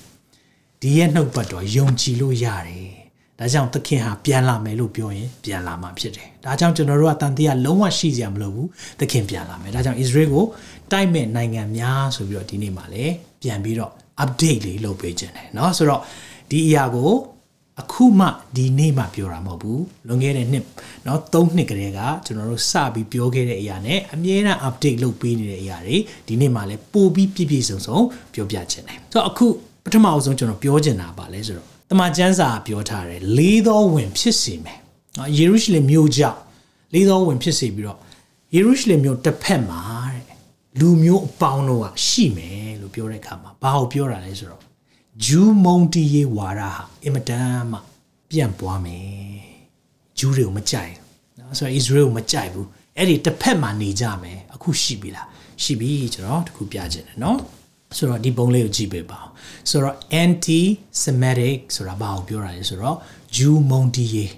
[0.80, 2.90] ဒီရဲ့နှုတ်ပတ်တော်ယုံကြည်လို့ရတယ်
[3.38, 8.68] ဒါကြောင့်သခင်ဟာပြန်လာမယ်လို့ပြောရင်ပြန်လာမှာဖြစ်တယ်ဒါကြောင့်ကျွန်တော်တို့ကတန်တရားလုံးဝရှိစရာမလိုဘူး
[9.00, 10.44] သခင်ပြန်လာမယ်ဒါကြောင့် Israel ကို
[10.92, 13.12] တိုက်မဲ့နိုင်ငံများဆိုပြီးတော့ဒီနေ့မှာလည်း
[13.42, 13.92] ပြန်ပြီးတော့
[14.23, 16.01] update လေးလုပ်ပေးခြင်းတယ်เนาะဆိုတော့
[16.49, 17.11] ဒီအရာကို
[17.81, 20.65] အခုမှဒီနေ့မှပြောတာမဟုတ်ဘူးလွန်ခဲ့တဲ့နှစ်
[21.03, 27.97] เนาะ၃နှစ်ကလေးကကျွန်တော်တို့စပြီးပြောခဲ့တဲ့အရာနဲ့အမြဲတမ်း update လုပ်ပေးနေတဲ့အရာတွေဒီနေ့မှလည်းပို့ပြီးပြည့်ပြည့်စုံစုံ
[28.33, 29.45] ပြောပြခြင်းတယ်ဆိုတော့အခု
[29.83, 34.79] ပထမအဆုံးကျွန်တော်ပြောချင်တာပါလဲဆိုတော့တမန်ကျမ်းစာပြောထားတယ်လေးသောဝင်ဖြစ်စေမယ်
[35.15, 36.39] เนาะယေရုရှလင်မြို့ကြောင့်
[36.93, 37.99] လေးသောဝင်ဖြစ်စေပြီးတော့
[38.55, 39.81] ယေရုရှလင်မြို့တစ်ဖက်မှာ
[40.13, 40.18] တဲ့
[40.78, 44.62] လူမျိုးအပေါင်းတို့ကရှိမယ်လို့ပြောတဲ့အခါမှာဘာကိုပြောတာလဲဆိုတော့
[45.24, 46.70] ဂျူးမုန်တီရေးဝါဒဟာ
[47.04, 47.78] အင်မတန်မှ
[48.30, 49.10] ပြန့်ပွားမယ်
[50.18, 55.26] ဂျူးတွေကိုမကြိုက်ဘူးနော်ဆိုတော့ Israel ကိုမကြိုက်ဘူးအဲ့ဒီတစ်ဖက်မှာနေကြမယ်အခုရှိပြီလား
[55.62, 57.38] ရှိပြီကျွန်တော်တခုပြချင်တယ်နော်
[57.96, 59.32] ဆိုတော့ဒီပုံလေးကိုကြည့်ပေးပါအောင်
[59.70, 60.60] ဆိုတော့ anti
[61.02, 62.96] semitic ဆိုတာဘာကိုပြောတာလဲဆိုတော့
[63.36, 64.32] ဂျူးမုန်တီရေး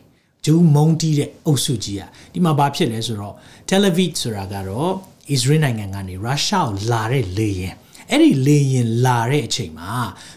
[0.44, 3.34] ဂျူးမုန်တီးတဲ့အုပ်စုကြီးอ่ะဒီမှာဘာဖြစ်လဲဆိုတော့
[3.68, 4.92] Tel Aviv ဆိုတာကတော့
[5.33, 7.75] Israel နိုင်ငံကနေရုရှားကိုလာတဲ့လေယာဉ်
[8.11, 9.91] အဲ့ဒီလေယာဉ်လာတဲ့အချိန်မှာ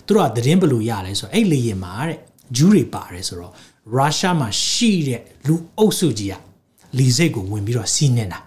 [0.06, 2.18] သူတို့ကသတင်းဘယ်လိုရလဲဆိုတော့အဲ့လေယာဉ်မှာတဲ့
[2.56, 3.52] ဂျူးတွေပါတယ်ဆိုတော့
[3.94, 6.40] ရုရှားမှာရှိတဲ့လူအုပ်စုကြီးอ่ะ
[6.98, 8.40] လီစိတ်ကိုဝင်ပြီးတော့စီးနေတာ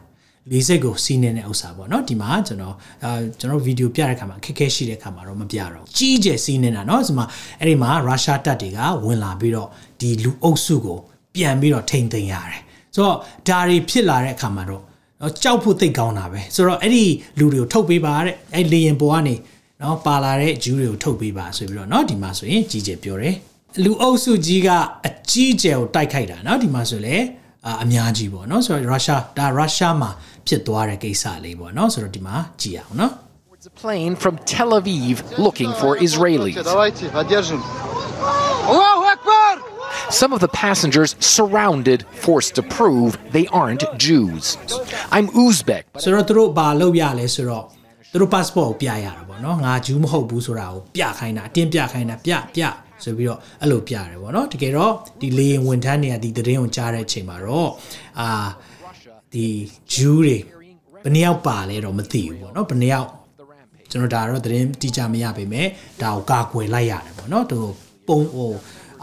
[0.52, 7.26] လေးစိတ်ကိုစီးနေတဲ့ဥစ္စာပေါ့เนาะဒီမှာကျွန်တော်အာကျွန်တော်ဗီဒီယိုပြတဲ့ခါမှာအခက်အခဲရှိတဲ့ခါမှာတော့မပြတော့ကြီးကျယ်စီးနေတာเนาะဒီမှာ
[7.60, 9.70] အဲ့ဒီမှာရုရှားတပ်တွေကဝင်လာပြီးတော့
[10.00, 11.00] ဒီလူအုပ်စုကို
[11.36, 12.62] ပြန်ပြီးတော့ထိမ့်သိမ်းရတယ်
[12.96, 13.18] ဆိုတော့
[13.48, 14.84] ဒါတွေဖြစ်လာတဲ့အခါမှာတော့
[15.22, 17.06] နော်ကြောက်ဖို့သိကောင်းတာပဲဆိုတော့အဲ့ဒီ
[17.40, 19.36] လူတွေကိုထုတ်ပေးပါတဲ့အဲ့လေရင်ပေါ်ကနေ
[19.82, 23.36] နော်ပါလာတဲ့ဂျူးတွေကိုထုတ်ပေးပါဆိုပြီးတော့နော်ဒီမှာဆိုရင်ကြီးကျယ်ပြောတယ်
[23.84, 24.70] လူအုပ်စုကြီးက
[25.06, 27.16] အကြီးကျယ်ကိုတိုက်ခိုက်တာနော်ဒီမှာဆိုလေ
[27.84, 30.10] အများကြီးပေါ့နော်ဆိုတော့ရုရှားဒါရုရှားမှာ
[30.48, 33.14] ဖြစ်သွားတဲ့ကိစ္စလေးပေါ့နော်ဆိုတော့ဒီမှာကြည့်အောင်နော်
[33.66, 36.56] a plane from Tel Aviv looking for Israelis.
[36.56, 37.64] Давайте, одержим.
[38.68, 39.67] Аллаху Акбар!
[40.11, 44.57] Some of the passengers surrounded, forced to prove they aren't Jews.
[45.11, 47.65] I'm Uzbek, but ဆိုတော့သူတို့ဘာလုပ်ရလဲဆိုတော့
[48.13, 52.63] သူတို့ passport ကိုပြရတာပေါ့နော်ငါဂျူးမဟုတ်ဘူးဆိုတာကိုပြခိုင်းတာအတင်းပြခိုင်းတာပြပြ
[53.05, 57.71] ဆိုပြီးတော့အဲ့လိုပြရတယ်ပေါ့နော်တကယ်တော့ဒီလေရင်ဝန်ထမ်းတွေကဒီသတင်းကိုကြားတဲ့အချိန်မှာတော့
[58.21, 58.49] အာ
[59.35, 59.47] ဒီ
[59.95, 60.37] ဂျူးတွေ
[61.05, 63.09] ဘယ်နှယောက်ပါလဲတော့မသိဘူးပေါ့နော်ဘယ်နှယောက်
[63.91, 65.63] ကျွန်တော်ဒါတော့သတင်းတိကျမရပါပဲ
[66.03, 67.59] ဒါကိုကာကွယ်လိုက်ရတယ်ပေါ့နော်သူ
[68.09, 68.51] ပုံဟို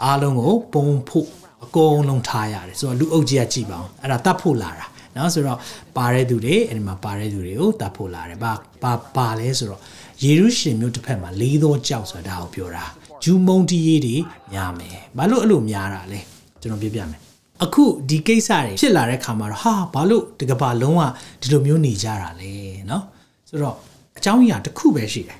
[0.03, 1.27] အားလုံးကိုပုံဖို့
[1.63, 5.59] အကုန်လုံးထားရတယ်ဆိုတော့လူအုပ်ကြီးကကြည့်ပါအောင်အဲ့ဒါတတ်ဖို့လာတာနော်ဆိုတော့
[5.97, 8.51] ပါတဲ့သူတွေအဲ့ဒီမှာပါတဲ့သူတွေကိုတတ်ဖို့လာတယ်ဘာ
[8.83, 9.81] ဘာပါလဲဆိုတော့
[10.23, 12.85] ယေရုရှလင်မြို့တစ်ဖက်မှာလေးသောကြောက်ဆိုတာကိုပြောတာ
[13.23, 14.15] ဂျူးမုန်တီရေးတွေ
[14.53, 16.19] များမယ်ဘာလို့အဲ့လိုများတာလဲ
[16.61, 17.19] ကျွန်တော်ပြပြမယ်
[17.63, 21.01] အခုဒီကိစ္စတွေဖြစ်လာတဲ့ခါမှာတော့ဟာဘာလို့တကဘာလုံးဝ
[21.41, 22.53] ဒီလိုမျိုးနေကြတာလဲ
[22.87, 23.03] เนาะ
[23.49, 23.75] ဆိုတော့
[24.17, 25.39] အကြောင်းအရာတစ်ခုပဲရှိတယ်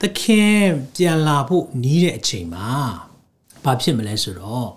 [0.00, 0.58] သခင်
[0.94, 2.68] ပြန်လာဖို့နီးတဲ့အချိန်မှာ
[3.65, 4.69] ဘာဖြစ်မလဲဆိုတော့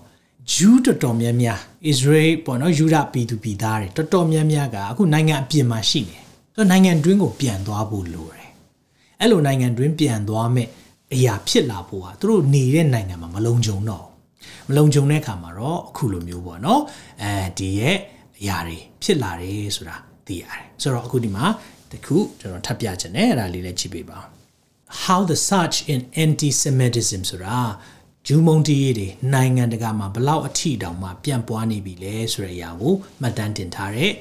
[0.52, 1.58] ဂျူးတော်တော်များများ
[1.90, 6.18] Israel ပေါ့နော်ယူဒပြည်သူပြည်သားတွေတော်တော်များများကအခုနိုင်ငံအပြင်မှာရှိနေ
[6.54, 8.48] ဆိုတော့နိုင်ငံတွင်းကိုပြန်သွားဖို့လိုတယ်
[9.20, 10.68] အဲ့လိုနိုင်ငံတွင်းပြန်သွားမဲ့
[11.14, 14.06] အရာဖြစ်လာဖို့ဟာသူတို့နေတဲ့နိုင်ငံမှာမလုံခြုံတော့
[14.68, 16.82] မလုံခြုံတဲ့အခါမှာတော့အခုလိုမျိုးပေါ့နော်
[17.22, 17.96] အဲဒီရဲ့
[18.40, 19.96] အရာတွေဖြစ်လာတယ်ဆိုတာ
[20.26, 21.44] သိရတယ်ဆိုတော့အခုဒီမှာ
[21.92, 24.18] တခုကျွန်တော်ထပ်ပြချင်တယ်အဲ့ဒါလေးလည်းကြည့်ပေးပါ
[25.04, 27.58] how the search in anti-semitism ဆိုတာ
[28.27, 34.11] ဂျူးမုန်တီးတွေနိုင်ငံတကာမှာဘလောက်အထိတောင်မှပြန့်ပွားနေပြီလဲဆိုတဲ့အရာကိုမှတ်တမ်းတင်ထားတဲ့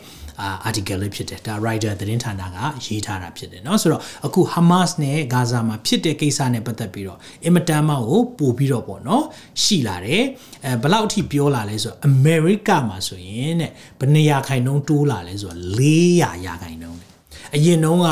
[0.41, 9.23] အာ article လေးဖြစ်တယ်ဒါ writer သတင်းဌာနကရေးထားတာဖြစ်တယ်เนาะဆိုတော့အခု Hamas နဲ့ဂါဇာမှာဖြစ်တဲ့ကိစ္စနဲ့ပတ်သက်ပြီးတော့အင်မတန်မှကိုပို့ပြီးတော့ပေါ့เนาะ
[9.63, 10.23] ရှိလာတယ်
[10.65, 16.99] အဲဘလောက်အထိပြောလာလဲဆိုတော့ America မှာဆိုရင်တဲ့ဘယ်နေရာခိုင်နှုန်းတိုးလာလဲဆိုတော့400ရာခိုင်နှုန်း
[17.55, 18.09] အရင်တုန်းက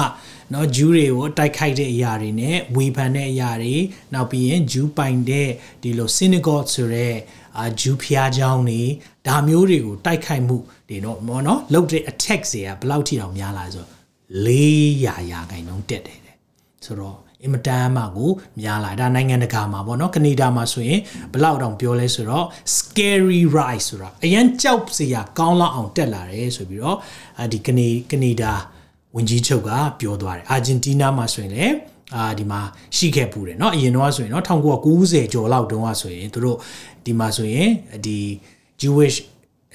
[0.52, 3.74] နော်ဂျူးတွေကိုတိုက်ခိုက်တဲ့အရာတွေနဲ့ဝေဖန်တဲ့အရာတွေ
[4.14, 5.48] နောက်ပြီးရင်ဂျူးပိုင်တဲ့
[5.82, 7.14] ဒီလို synagogue ဆိုတဲ့
[7.58, 8.82] အာဂျူးဖျားเจ้าတွေ
[9.26, 10.56] ဒါမျိုးတွေကိုတိုက်ခိုက်မှု
[10.88, 13.86] တွေတော့မော်နော်လုပ်တဲ့ attack တွေကဘယ်လောက်ထိအောင်များလာဆို
[14.46, 16.36] 400ရာခိုင်နှုန်းတက်တယ်တဲ့
[16.84, 21.00] ဆိုတော့အင်မတန်မှကိုများလာဒါနိုင်ငံတကာမှာပေါ့နော်ကနေဒါမှာဆိုရင်
[21.32, 26.98] ဘယ်လောက်တောင်ပြောလဲဆိုတော့ scary rise ဆိုတာအရန်ကြောက်စရာကောင်းလောက်အောင်တက်လာတယ်ဆိုပြီးတော့
[27.52, 28.52] ဒီကနေကနေဒါ
[29.14, 31.74] ဝင်ကြီးချုပ်ကပြောသွားတယ်အာဂျင်တီးနားမှာဆိုရင်လည်း
[32.14, 32.60] အာဒီမှာ
[32.96, 34.44] ရှိခဲ့ပူတယ်เนาะအရင်တော့ဆိုရင်เนาะ
[34.88, 36.56] 1990ကျော်လောက်တုန်းကဆိုရင်တို့
[37.04, 37.68] ဒီမှာဆိုရင်
[38.06, 38.18] ဒီ
[38.80, 39.16] Jewish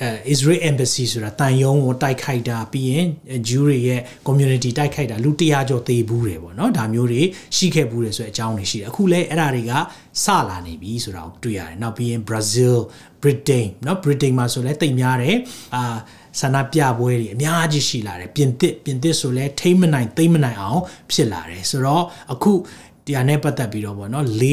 [0.02, 3.06] အဲ Israel Embassy ဆိုတာတန်ယုံကိုတိုက်ခိုက်တာပြီးရင်
[3.48, 7.22] Jew တွေရဲ့ community တိုက်ခိုက်တာလူ100ကျော်သေဘူးတယ်ပေါ့နော်ဒါမျိုးတွေ
[7.56, 9.72] ရှိခဲ့ဘူးတယ်ဆိုတဲ့အကြောင်းတွေရှိတယ်အခုလဲအဲ့ဒါတွေက
[10.24, 12.76] စလာနေပြီဆိုတာကိုတွေ့ရတယ်နောက်ပြီးရင် Brazil
[13.22, 15.36] Britain เนาะ Britain မှာဆိုလဲတိတ်များတယ်
[15.76, 15.98] အာ
[16.40, 22.04] ဆန္ဒပြပွဲတွေအများကြီးရှိလာတယ်ပြင်သစ်ပြင်သစ်ဆိုလဲထိမ့်မနိုင်သိမ့်မနိုင်အောင်ဖြစ်လာတယ်ဆိုတော့
[22.34, 22.54] အခု
[23.08, 24.46] တရားနဲ့ပတ်သက်ပြီးတော့ဗောနော်၄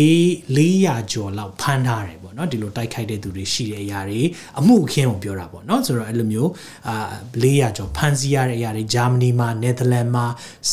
[0.57, 4.20] 400ကျော်လောက်ဖမ်းထားတယ်ဗောနော်ဒီလိုတိုက်ခိုက်တဲ့သူတွေရှိတဲ့အရာတွေ
[4.59, 6.50] အမှုအခင်းကိုပြောတာဗောနော်ဆိုတော့အဲ့လိုမျိုး
[6.88, 6.96] အာ
[7.42, 10.26] 400ကျော်ဖမ်းဆီးရတဲ့အရာတွေဂျာမနီမှာနယ်သာလန်မှာ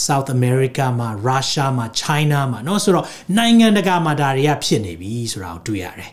[0.06, 3.06] South America မှာရုရှားမှာ China မှာเนาะဆိုတော့
[3.38, 6.12] နိုင်ငံတကာမှာဒါတွေကဖြစ်နေပြီဆိုတာကိုတွေ့ရတယ်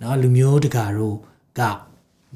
[0.00, 1.16] เนาะလူမျိုးတကာတို့
[1.60, 1.62] က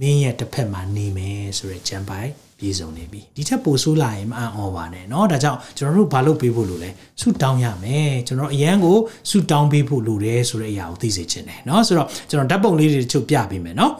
[0.00, 8.96] မင်းရဲ့တစ်ဖက်မှာနေမယ်ဆိုတဲ့ဂျမ်ပိုင်ပြည်စုံနေပြီဒီထက်ပိုဆိုးလာရင်မအံ့ဩပါနဲ့เนาะဒါကြောင့်ကျွန်တော်တို့ဘာလုပ်ပေးဖို့လိုလဲဆူတောင်းရမယ်ကျွန်တော်အရန်ကို
[9.30, 13.92] ဆူတောင်းပေးဖို့လိုတယ်ဆိုတဲ့အရာကိုသိစေချင်တယ်เนาะဆိုတော့ကျွန်တော်ဓာတ်ပုံလေးတွေတချို့ပြပေးမယ်เนาะ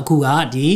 [0.00, 0.66] အခုကဒီ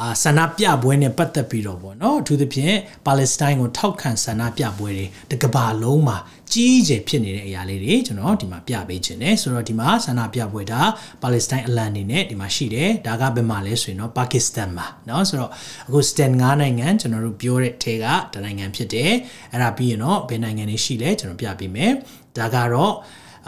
[0.00, 2.76] အာဆန္ဒပြပွဲနဲ့ပတ်သက်ပြီးတော့ပေါ့နော်အထူးသဖြင့်
[3.06, 6.18] ပါလက်စတိုင်းကိုထောက်ခံဆန္ဒပြပွဲတွေတကဘာလုံးမှာ
[6.52, 10.82] ကြီးကျယ်ဖြစ်နေတဲ့အရာလေးတွေကျွန်တော်ဒီမှာပြပေးခြင်းတယ်ဆိုတော့ဒီမှာဆန္ဒပြပွဲဒါ
[11.22, 15.50] ပါလက်စတိုင်းအလံနေနဲ့ဒီမှာရှိတယ်ဒါကဘယ်မှာလဲဆိုရင်တော့ပါကစ္စတန်မှာเนาะဆိုတော့
[15.88, 19.12] အခုစတန်9နိုင်ငံကျွန်တော်တို့ပြောတဲ့ထဲကတနိုင်ငံဖြစ်တယ်
[19.52, 21.92] အဲ့ဒါပြီးရင်တော့ဘယ်နိုင်ငံတွေရှိလဲကျွန်တော်ပြပေးမယ်
[22.38, 22.94] ဒါကတော့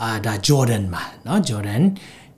[0.03, 1.83] အာဒါဂျော်ဒန်မှာเนาะဂျော်ဒန်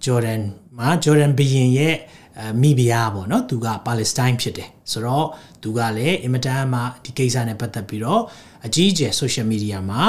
[0.04, 0.40] ဂျော်ဒန်
[0.78, 2.19] မှာဂျော်ဒန်ဘီရင်ရဲ့အဲ
[2.61, 5.27] မိဖုရားပေါ့နော်သူကပါလက်စတိုင်းဖြစ်တယ်ဆိုတော့
[5.63, 8.21] သူကလည်းအင်မတန်မှဒီကိစ္စနဲ့ပတ်သက်ပြီးတော့
[8.65, 10.03] အကြီးအကျယ် social media မှာ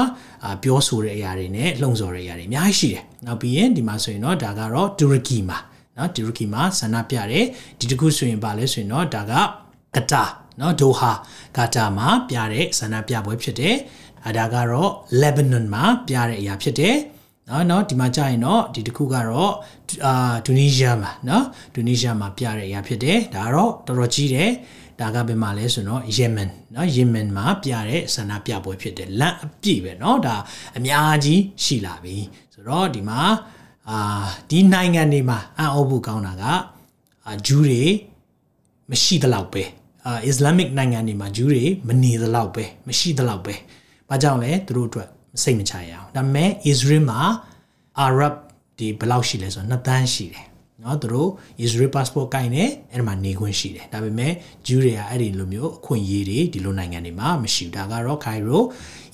[0.44, 5.58] အာပြောဆိုတဲ့အရာတွေနဲ့လှုံ့ဆော်တဲ့အရာတွေအများကြီးရှိတယ်နောက်ပြီးရင်ဒီမှာဆိုရင်တော့ဒါကတော့တူရကီမှာ
[5.96, 7.44] နော်တူရကီမှာဆန္ဒပြတယ်
[7.78, 9.32] ဒီတခုဆိုရင်ပါလဲဆိုရင်တော့ဒါက
[9.96, 10.24] ကတာ
[10.60, 11.12] နော်ဒိုဟာ
[11.56, 13.76] ကာတာမှာပြတဲ့ဆန္ဒပြပွဲဖြစ်တယ်
[14.26, 16.96] အဲဒါကတော့ Lebanon မှာပြတဲ့အရာဖြစ်တယ်
[17.52, 19.52] နော်နော်ဒီမှာကြာရင်တော့ဒီတစ်ခုကတော့
[20.06, 24.50] အာတူနီးရှားမှာနော်တူနီးရှားမှာပြတဲ့အရာဖြစ်တယ်ဒါကတော့တော်တော်ကြီးတယ်
[25.00, 30.36] ဒါကဘယ်မှာလဲဆိုတော့ယီမန်နော်ယီမန်မှာပြတဲ့ဆန္ဒပြပွဲဖြစ်တယ်လန့်အပြည့်ပဲနော်ဒါ
[30.76, 32.16] အများကြီးရှိလာပြီ
[32.54, 33.20] ဆိုတော့ဒီမှာ
[33.90, 33.98] အာ
[34.50, 36.44] ဒီနိုင်ငံတွေမှာအံ့ဩဖို့ကောင်းတာက
[37.26, 37.84] အာဂျူးတွေ
[38.90, 39.62] မရှိသလောက်ပဲ
[40.06, 43.54] အာအစ္စလာမစ်နိုင်ငံတွေမှာဂျူးတွေမနေသလောက်ပဲမရှိသလောက်ပဲ။
[44.12, 45.08] ဘာကြောင့်လဲသူတို့အတွက်
[45.43, 47.21] စိတ်မချရအောင်ဒါပေမဲ့ Israel မှာ
[48.05, 48.35] Arab
[48.77, 50.47] ဒီဘယ်လောက်ရှိလဲဆိုတော့နှစ်သန်းရှိတယ်
[50.81, 51.29] เนาะသူတို့
[51.63, 54.31] Israel passport ကိုင်နေအဲ့ဒီမှာနေခွင့်ရှိတယ်ဒါပေမဲ့
[54.65, 58.59] Jew တွေကအဲ့ဒီလိုမျိုးအခွင့်အရေးတွေဒီလိုနိုင်ငံတွေမှာမရှိဘူးဒါကတော့ Cairo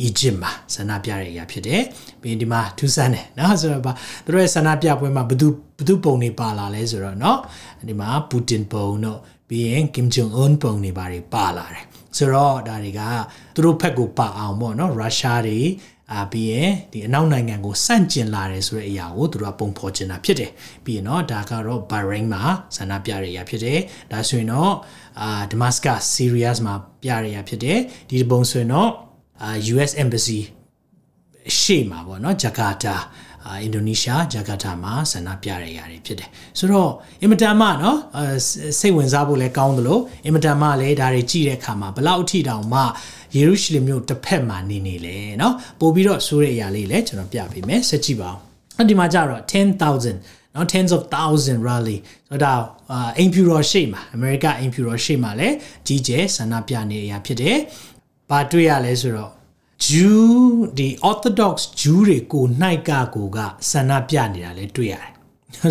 [0.08, 1.82] Egypt မှာဆန္ဒပြတဲ့အရာဖြစ်တယ်
[2.22, 3.94] ပြီးရင်ဒီမှာထူးဆန်းတယ်เนาะဆိုတော့ဗာ
[4.26, 5.48] သူတို့ရဲ့ဆန္ဒပြပွဲမှာဘသူ
[5.80, 7.38] ဘသူပုံတွေပါလာလဲဆိုတော့เนาะ
[7.90, 9.20] ဒီမှာ Putin ပုံတော့
[9.50, 11.86] ပြီးရင် Kim Jong Un ပုံတွေပါတွေပါလာတယ်
[12.18, 13.02] ဆိုတော့ဒါတွေက
[13.56, 15.60] သူတို့ဖက်ကိုပါအောင်ပေါ့เนาะရုရှားတွေ
[16.13, 20.51] အာပြီးရင်ဒီအနောက်နိုင်ငံကိုစန့်ကျင်လာတယ်ဆိုတဲ့အရာကိုသူတို့ကပုံဖော်ချင်တာဖြစ်တယ်
[20.85, 22.43] ပြီးရင်တော့ဒါကတော့ Bahrain မှာ
[22.77, 23.79] ဆန္ဒပြတဲ့အရာဖြစ်တယ်
[24.13, 24.73] ဒါဆိုရင်တော့
[25.21, 27.79] အာ Damascus Syria မှာပြတဲ့အရာဖြစ်တယ်
[28.11, 28.91] ဒီပုံဆိုရင်တော့
[29.43, 30.41] အာ US Embassy
[31.59, 33.28] ရှေ့မှာပေါ့နော်ဂျကာတာအာ
[33.63, 36.91] အင်ဒိုနီးရှားဂျကာတာမှာဆန္ဒပြရတဲ့နေရာတွေဖြစ်တယ်ဆိုတော့
[37.23, 37.99] အင်မတန်မှနော်
[38.81, 42.81] စိတ်ဝင်စားဖို့လည်းကောင်းသလိုအင်မတန်မှလည်းဒါတွေကြည့်တဲ့အခါမှာဘလောက်အထိတောင်မှ
[43.37, 48.39] ယေရုရှလင်မြို့တစ်ဖက်မှာနေနေလဲနော်ပို့ပြီးတော့ဆိုးတဲ့အရာလေးလည်းကျွန်တော်ပြပေးမယ်ဆက်ကြည့်ပါဦး
[48.77, 50.15] အဲ့ဒီမှာကြတော့10000
[50.55, 51.99] နော် tens of thousand rally
[52.29, 52.63] ဆိုတော့
[53.19, 55.49] အင်ဖြူရောရှိမှာအမေရိကအင်ဖြူရောရှိမှာလဲ
[55.87, 57.59] ကြီးကျယ်ဆန္ဒပြနေရဖြစ်တယ်။
[58.31, 59.31] ဘာတွေ့ရလဲဆိုတော့
[59.86, 60.22] Jew
[60.78, 63.38] ဒီ Orthodox Jew တွေကိုနှိုက်ကကိုက
[63.72, 65.12] ဆန္ဒပြနေတာလည်းတွေ့ရတယ်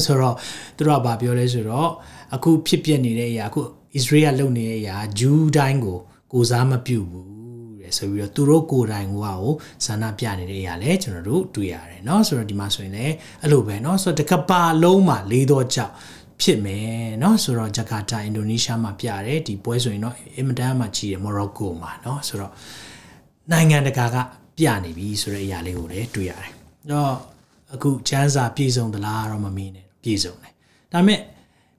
[0.06, 0.36] ။ဆိုတော့
[0.76, 1.90] သူတို့ကဗာပြောလဲဆိုတော့
[2.34, 3.60] အခုဖြစ်ပျက်နေတဲ့အရာအခု
[3.98, 5.98] Israel လုပ်နေတဲ့အရာ Jew တိုင်းကို
[6.32, 7.32] ကိုစားမပြုဘူး
[7.80, 9.52] တဲ့ဆိုပြီးတော့သူတို့ကိုယ်တိုင်ကဟို
[9.86, 15.92] ဆန္ဒပြနေတဲ့အရာလည်းကျွန်တော်တို့တွေ့ရတယ်เนาะဆိုတော့ဒီမှာဆိုရင်လည်းအဲ့လိုပဲเนาะဆိုတော့တကပါလုံးမှာလေးတော့ကြောက်
[16.42, 22.52] ဖြစ်မယ်เนาะဆိုတော့ဂျကာတာအင်ဒိုနီးရှားမှာပြတယ်ဒီပွဲဆိုရင်တော့အင်မတန်မှာကြီးတယ်မော်ရိုကိုမှာเนาะဆိုတော့
[23.51, 24.17] နိုင်ငံတကာက
[24.57, 26.51] ပြနေပြီဆိုတဲ့အရာလေးကိုလည်းတွေ့ရတယ်။
[26.91, 27.13] တော့
[27.73, 30.53] အခုချမ်းစာပြည်စုံသလားတော့မမင်းနဲ့ပြည်စုံတယ်။
[30.93, 31.21] ဒါပေမဲ့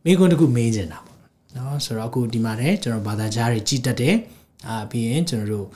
[0.05, 1.19] မိကွန်းတခုမေးချင်တာပေါ့။
[1.57, 4.15] နော်ဆိုတော့အခုဒီမှာလည်းကျွန်တော်ဘာသာကြားတွေကြည်တက်တယ်။
[4.67, 5.67] အာပြီးရင်ကျွန်တော်တို့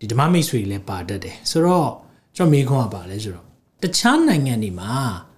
[0.00, 1.90] ဒီဓမ္မမိတ်ဆွေလည်းပါတတ်တယ်။ဆိုတော့
[2.36, 3.46] ကျွန်တော်မေးခွန်းကပါလဲဆိုတော့
[3.82, 4.92] တခြားနိုင်ငံတွေမှာ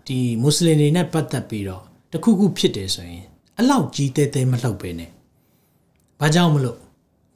[0.09, 3.25] ဒီမွတ်စလင်တွေနဲ့ပတ်သက်ပြီးတော့တခုခုဖြစ်တယ်ဆိုရင်
[3.59, 5.11] အလောက်ကြီးတဲတဲမလှုပ်ပဲနဲ့။
[6.21, 6.79] ဘာကြောင့်မလို့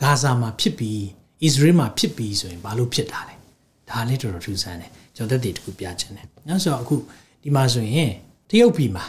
[0.03, 1.01] ဂါဇာမှာဖြစ်ပြီး။
[1.47, 3.35] Israel မှာဖြစ်ပြီးဆိုရင်ဘာလို့ဖြစ်တာလဲ။
[3.91, 6.95] ဒါလည်းတော်တော်ထူးဆန်းတယ်။ကျွန်တော်တက်တည်တခုပြချင်တယ်။နောက်ဆိုအခု
[7.43, 8.11] ဒီမှာဆိုရင်
[8.51, 9.05] တရုတ်ပြည်မှာ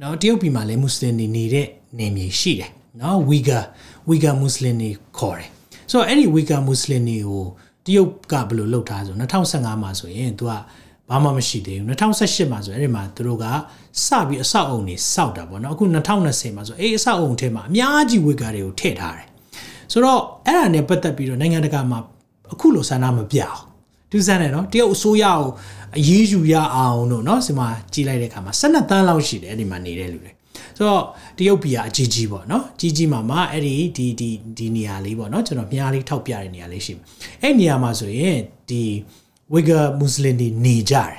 [0.00, 1.66] နော်တရုတ်ပြည်မှာလည်းမွတ်စလင်တွေနေတဲ့
[1.98, 3.60] နေမြေရှိတယ်။နော်ဝီဂါ
[4.08, 5.48] ဝီဂါမွတ်စလင်တွေခေါ်တယ်။
[5.90, 7.44] ဆိုတော့အဲ့ဒီဝီဂါမွတ်စလင်တွေကို
[7.86, 10.52] တရုတ်ကဘယ်လိုလုပ်ထားဆို2015မှာဆိုရင်သူက
[11.10, 13.46] ဘာမှမရှိသေးဘူး2018မှာဆိုအဲ့ဒီမှာသူတို့က
[14.04, 19.26] စပြီးအဆောက်အုံတွေစောက်တာပေါ့နော်အခု2020မှာဆိုအဲ့အဆောက်အုံထဲမှာအများကြီးဝေကာတွေကိုထည့်ထားတယ်
[19.91, 21.99] ဆိုတော့အဲ့ဒါနဲ့ပတ်သက်ပြီးတော့နိုင်ငံတကာမှာ
[22.53, 23.61] အခုလိုဆန္ဒမပြအောင်
[24.11, 25.45] သူစမ်းတယ်နော်တရုတ်အစိုးရကို
[25.97, 30.31] အရေးယူရအောင်တို့နော်ဒီမှာကြီးလိုက်တဲ့အခါမှာ12တန်းလောက်ရှိတယ်အဲ့ဒီမှာနေတဲ့လူတွေ
[30.77, 31.03] ဆိုတော့
[31.37, 36.93] တရုတ်ပြည်ကအကြီးကြီးပေါ့နော်ကြီးကြီးမှာမှာအဲ့ဒီဒီဒီဒီနေရာလေးပေါ့နော်ကျွန်တော်မြားလေးထောက်ပြတဲ့နေရာလေးရှိ
[37.41, 38.37] အဲ့နေရာမှာဆိုရင်
[38.69, 38.83] ဒီ
[39.53, 41.13] ဝီဂါမွတ်စလင်တွေနေကြတယ်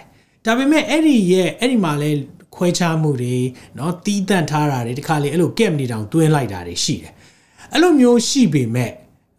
[0.44, 2.11] ဒါပေမဲ့အဲ့ဒီရဲ့အဲ့ဒီမှာလဲ
[2.57, 3.37] ခွဲခြားမှုတွေ
[3.76, 7.12] เนาะတီးတန့်ထားတာတွေတခါလေအဲ့လိုကက်မနေတောင်တွင်းလိုက်တာတွေရှိတယ်
[7.73, 8.91] အဲ့လိုမျိုးရှိပေမဲ့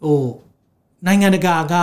[0.05, 0.23] ဟို
[1.07, 1.75] နိုင်ငံတကာက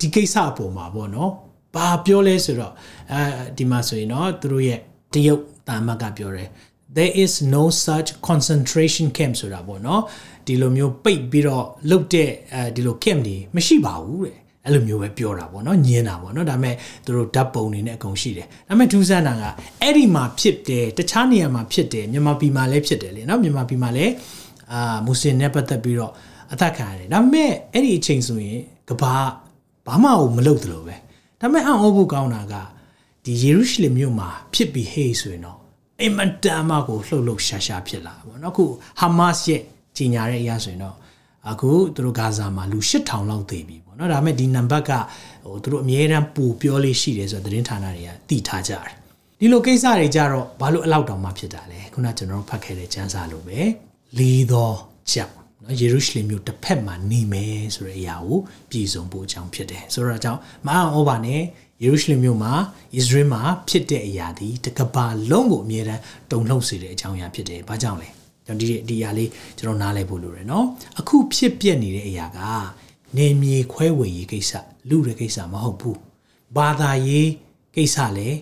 [0.00, 1.30] ဒီကိစ္စအပေါ်မှာပေါ့နော်
[1.74, 2.72] ဘာပြောလဲဆိုတော့
[3.12, 3.22] အဲ
[3.56, 4.78] ဒီမှာဆိုရင်တော့သူတို့ရဲ့
[5.14, 6.48] တရုတ်တာမတ်ကပြောတယ်
[6.96, 10.02] there is no such concentration camp ဆိုတာပေါ့နော်
[10.46, 19.42] ဒီလိုမျိုးပိတ်ပြီးတော့လုတ်တဲ့အဲဒီလို camp တွေမရှိပါဘူးတဲ့အဲ့လိုမျိုးပဲပြောတာပေါ့နော်ညင်းတာပေါ့နော်ဒါပေမဲ့သူတို့ဓာတ်ပုံတွေနဲ့အကုန်ရှိတယ်ဒါပေမဲ့ဒူးဆန်းတာက
[19.82, 24.12] အဲ့ဒီမှာဖြစ်တယ်တခြားနေရာမှာဖြစ်တယ်မြန်မာပြည်မှာလည်းဖြစ်တယ်လေနော်မြန်မာပြည်မှာလည်း
[24.72, 26.12] အာမွတ်စလင်နဲ့ပတ်သက်ပြီးတော့
[26.52, 29.14] အသက်ခံရတယ်ဒါပေမဲ့အဲ့ဒီအချိန်ဆိုရင်ကဘာ
[29.86, 30.96] ဘာမှမလုပ်သလိုပဲ
[31.40, 32.54] ဒါပေမဲ့အံ့ဩဖို့ကောင်းတာက
[33.24, 35.58] ဒီယေရုရှလင်မြို့မှာဖြစ်ပြီးဟေးဆိုရင်တော့
[36.00, 38.64] အင်မတန်မှကိုလှုပ်လှုပ်ရှားရှားဖြစ်လာပေါ့နော်အခု
[39.00, 39.60] ဟာမတ်ရဲ့
[39.96, 40.96] ကြီးညာတဲ့အရာဆိုရင်တော့
[41.50, 44.90] အခုသူတို့ဂါဇာမှာလူ8000လောက်သေပြီပေါ့နော်ဒါပေမဲ့ဒီနံပါတ်က
[45.44, 48.92] ဟိုသူတို့အမြဲတမ်းပူပြောလေးရှိတယ်ဆိုတော့သတင်းဌာနတွေကသိထားကြတယ်
[49.40, 53.58] ဒီလိုကိစ္စတွေကြတော့ဘာလို့အလောက်တောင်မှဖြစ်တာလဲခုနကျွန်တော်တို့ဖတ်ခဲ့တဲ့ကျမ်းစာလိုပဲ
[54.18, 54.72] လေးသော
[55.10, 55.32] ကြောက်
[55.64, 58.38] နော်ယေရုရှလင်မြို့တစ်ဖက်မှာနေမယ်ဆိုတဲ့အရာကို
[58.70, 61.42] ပြည်စုံဖို့အကြောင်းဖြစ်တယ်ဆိုတော့အကြောင်းမအောင်ဩဘာနဲ့
[61.82, 62.58] ယေရုရှလင်မြို့မှာဣ
[62.92, 68.08] သရေလမှာဖြစ်တဲ့အရာဒီတကဘာလုံးကိုအမြဲတမ်းတုံ့လှုပ်စေတဲ့အကြောင်းအရာဖြစ်တယ်။ဘာကြောင့်လဲ။
[68.46, 70.66] ကျွန်တော်ဒီဒီအရာလေးကျွန်တော်နားလည်ဖို့လိုတယ်နော်။
[70.98, 72.40] အခုဖြစ်ပျက်နေတဲ့အရာက
[73.16, 74.52] နေမြေခွဲဝေရေးကိစ္စ
[74.88, 75.96] လူတဲ့ကိစ္စမဟုတ်ဘူး။
[76.56, 77.30] ဘာသာရေး
[77.76, 78.38] ကိစ္စလည်း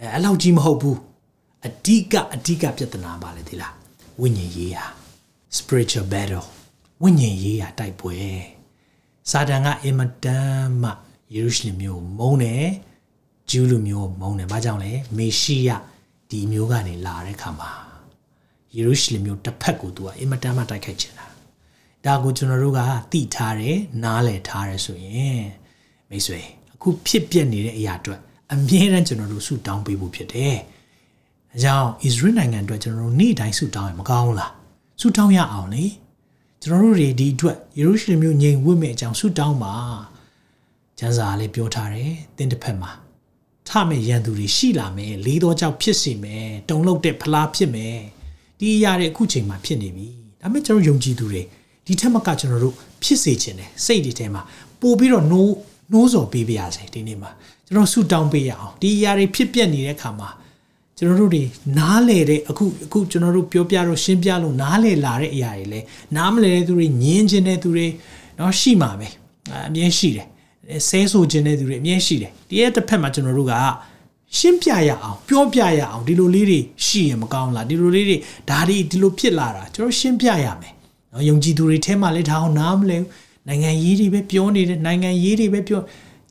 [0.00, 0.96] အဲအဲ့လောက်ကြီးမဟုတ်ဘူး။
[1.66, 3.72] အဓိကအဓိကပြဿနာပါလေဒီလား။
[4.20, 4.97] ဝိညာဉ်ရေးဟာ
[5.56, 6.46] spiritual battle
[7.02, 8.16] ဝိညာဉ်ရေးဟာတိုက်ပွဲ။
[9.30, 10.90] စာတန်ကအင်မတန်မှ
[11.34, 12.68] ယေရုရှလင်မြို့မုန်းတယ်
[13.50, 15.70] ဂျူးလူမျိုးမုန်းတယ်ဘာကြောင့်လဲမေရှိယ
[16.30, 17.70] ဒီမျိုးကနေလာတဲ့ခါမှာ
[18.76, 21.26] ယေရုရှလင်မြို့တစ်ဖက်ကိုသူကအင်မတန်မှတိုက်ခိုက်ချင်တာ
[22.04, 22.80] ဒါကိုကျွန်တော်တို့က
[23.12, 25.42] သိထားတယ်နားလည်ထားတယ်ဆိုရင်
[26.10, 26.40] မိတ်ဆွေ
[26.74, 28.20] အခုဖြစ်ပျက်နေတဲ့အရာအတွက်
[28.52, 30.56] အမြဲတမ်းကျွန်တော်တို့ဆုတောင်းပေးဖို့ဖြစ်တယ်။
[31.54, 34.52] အကြောင်းဣသရေလနိုင်ငံအတွက်ကျွန်တော်တို့နေ့တိုင်းဆုတောင်းရင်မကောင်းဘူးလား။
[35.00, 35.84] ဆုတောင်းရအောင်လေ။
[36.62, 39.74] ကျွန်တော်တို့တွေဒီအတွက်ယေရုရှလင်မြို့ငြိမ်ဝတ်မဲ့အကြောင်းဆုတောင်းပါ။
[40.98, 42.90] ကျမ်းစာလည်းပြောထားတယ်။သင်တစ်ဖက်မှာ
[43.68, 47.96] ထမဲ့ရန်သူတွေရှိလာမယ်။လေးသောကြောင့်ဖြစ်စီမယ်။တုံလုံးတဲ့ဖလားဖြစ်မယ်။
[48.58, 50.08] ဒီအရာတွေအခုချိန်မှာဖြစ်နေပြီ။
[50.40, 51.42] ဒါပေမဲ့ကျွန်တော်ယုံကြည်သူတွေ
[51.86, 54.42] ဒီထက်မကကျွန်တော်တို့ဖြစ်စေခြင်းတယ်စိတ်တွေထဲမှာ
[54.80, 55.54] ပို့ပြီးတော့နိုး
[55.92, 57.30] နိုးစော်ပေးပြရစေဒီနေ့မှာ
[57.66, 60.28] ကျွန်တော်ဆူတောင်းပေးရအောင်ဒီအရာတွေဖြစ်ပျက်နေတဲ့အခါမှာ
[60.97, 61.43] ကျွန်တော်တို့တွေ
[61.79, 65.79] နားလေတဲ့အခုအခုကျွန်တော်တို့ပြောပြတော့ရှင်းပြလို့နားလေလာတဲ့အရာတွေလဲ
[66.15, 67.87] နားမလဲတဲ့သူတွေညင်းခြင်းတဲ့သူတွေ
[68.37, 69.07] เนาะရှိမှာပဲ
[69.67, 70.27] အမြဲရှိတယ်
[70.87, 73.53] ဆဲဆိုခြင်းတဲ့သူတွေအမြဲရှိတယ်ဒီရဲ့တစ်ဖက်မှာကျွန်တော်တို့က
[74.37, 78.17] ရှင်းပြရအောင်ပြောပြရအောင်ဒီလိုလေးတွေရှိရင်မကောင်းလားဒီလိုလေးတွေ
[78.49, 80.73] ဒါတွေဒီလိုဖြစ်လာတာကျွန်တော်ရှင်းပြရမယ်
[81.09, 82.97] เนาะယုံကြည်သူတွေထဲမှာလည်းဒါအောင်နားမလဲ
[83.47, 85.81] နိုင်ငံရေးတွေပဲပြောနေတဲ့နိုင်ငံရေးတွေပဲပြော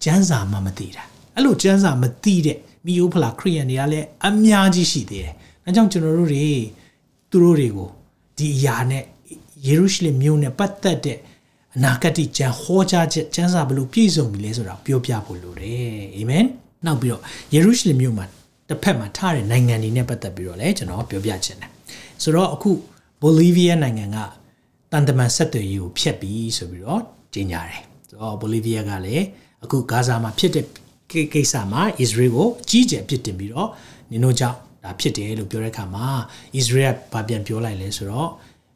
[0.05, 1.03] ကျန်းစာမှမသိတာ
[1.35, 5.34] အဲ့လိုကျန်းစာမသိတဲ့ မိယိုဖလာခရီးယန်တွေကလည်းအများကြီးရှိသေးတယ်။
[5.66, 6.48] အဲကြောင့်ကျွန်တော်တို့တွေ
[7.32, 7.90] သူတို့တွေကို
[8.38, 9.04] ဒီအရာနဲ့
[9.68, 11.18] ယေရုရှလင်မြို့နဲ့ပတ်သက်တဲ့
[11.76, 16.46] အနာဂတ်ကျမ်းဟောကြားချက်ကျမ်းစာဘလို့ပြည့်စုံပြီလဲဆိုတာပြောပြဖို့လိုတယ်။အာမင်။
[16.86, 17.22] နောက်ပြီးတော့
[17.54, 18.26] ယေရုရှလင်မြို့မှာ
[18.70, 21.72] တစ်ဖက်မှာထားတဲ့နိုင်ငံတွေနဲ့ပတ်သက်ပြီးတော့လည်းကျွန်တော်ပြောပြချင်တယ်။
[22.24, 22.72] ဆိုတော့အခု
[23.22, 24.18] ဘိုလီးဗီးယားနိုင်ငံက
[24.92, 27.02] တန်တမန်ဆက်သွယ်ရေးကိုဖျက်ပြီးဆိုပြီးတော့
[27.34, 29.26] ကြေညာတယ်။ဆိုတော့ဘိုလီးဗီးယားကလည်း
[29.64, 30.66] အခုဂါဇာမှာဖြစ်တဲ့
[31.35, 33.69] ကိစ္စမှာဣသရေလကိုအကြီးကျယ်ပြစ်တင်ပြီးတော့
[34.11, 36.09] နင်တို့ကြောင့်ဒါဖြစ်တယ်လို့ပြောတဲ့အခါမှာ
[36.57, 38.31] ဣသရေလကပြန်ပြောလိုက်လဲဆိုတော့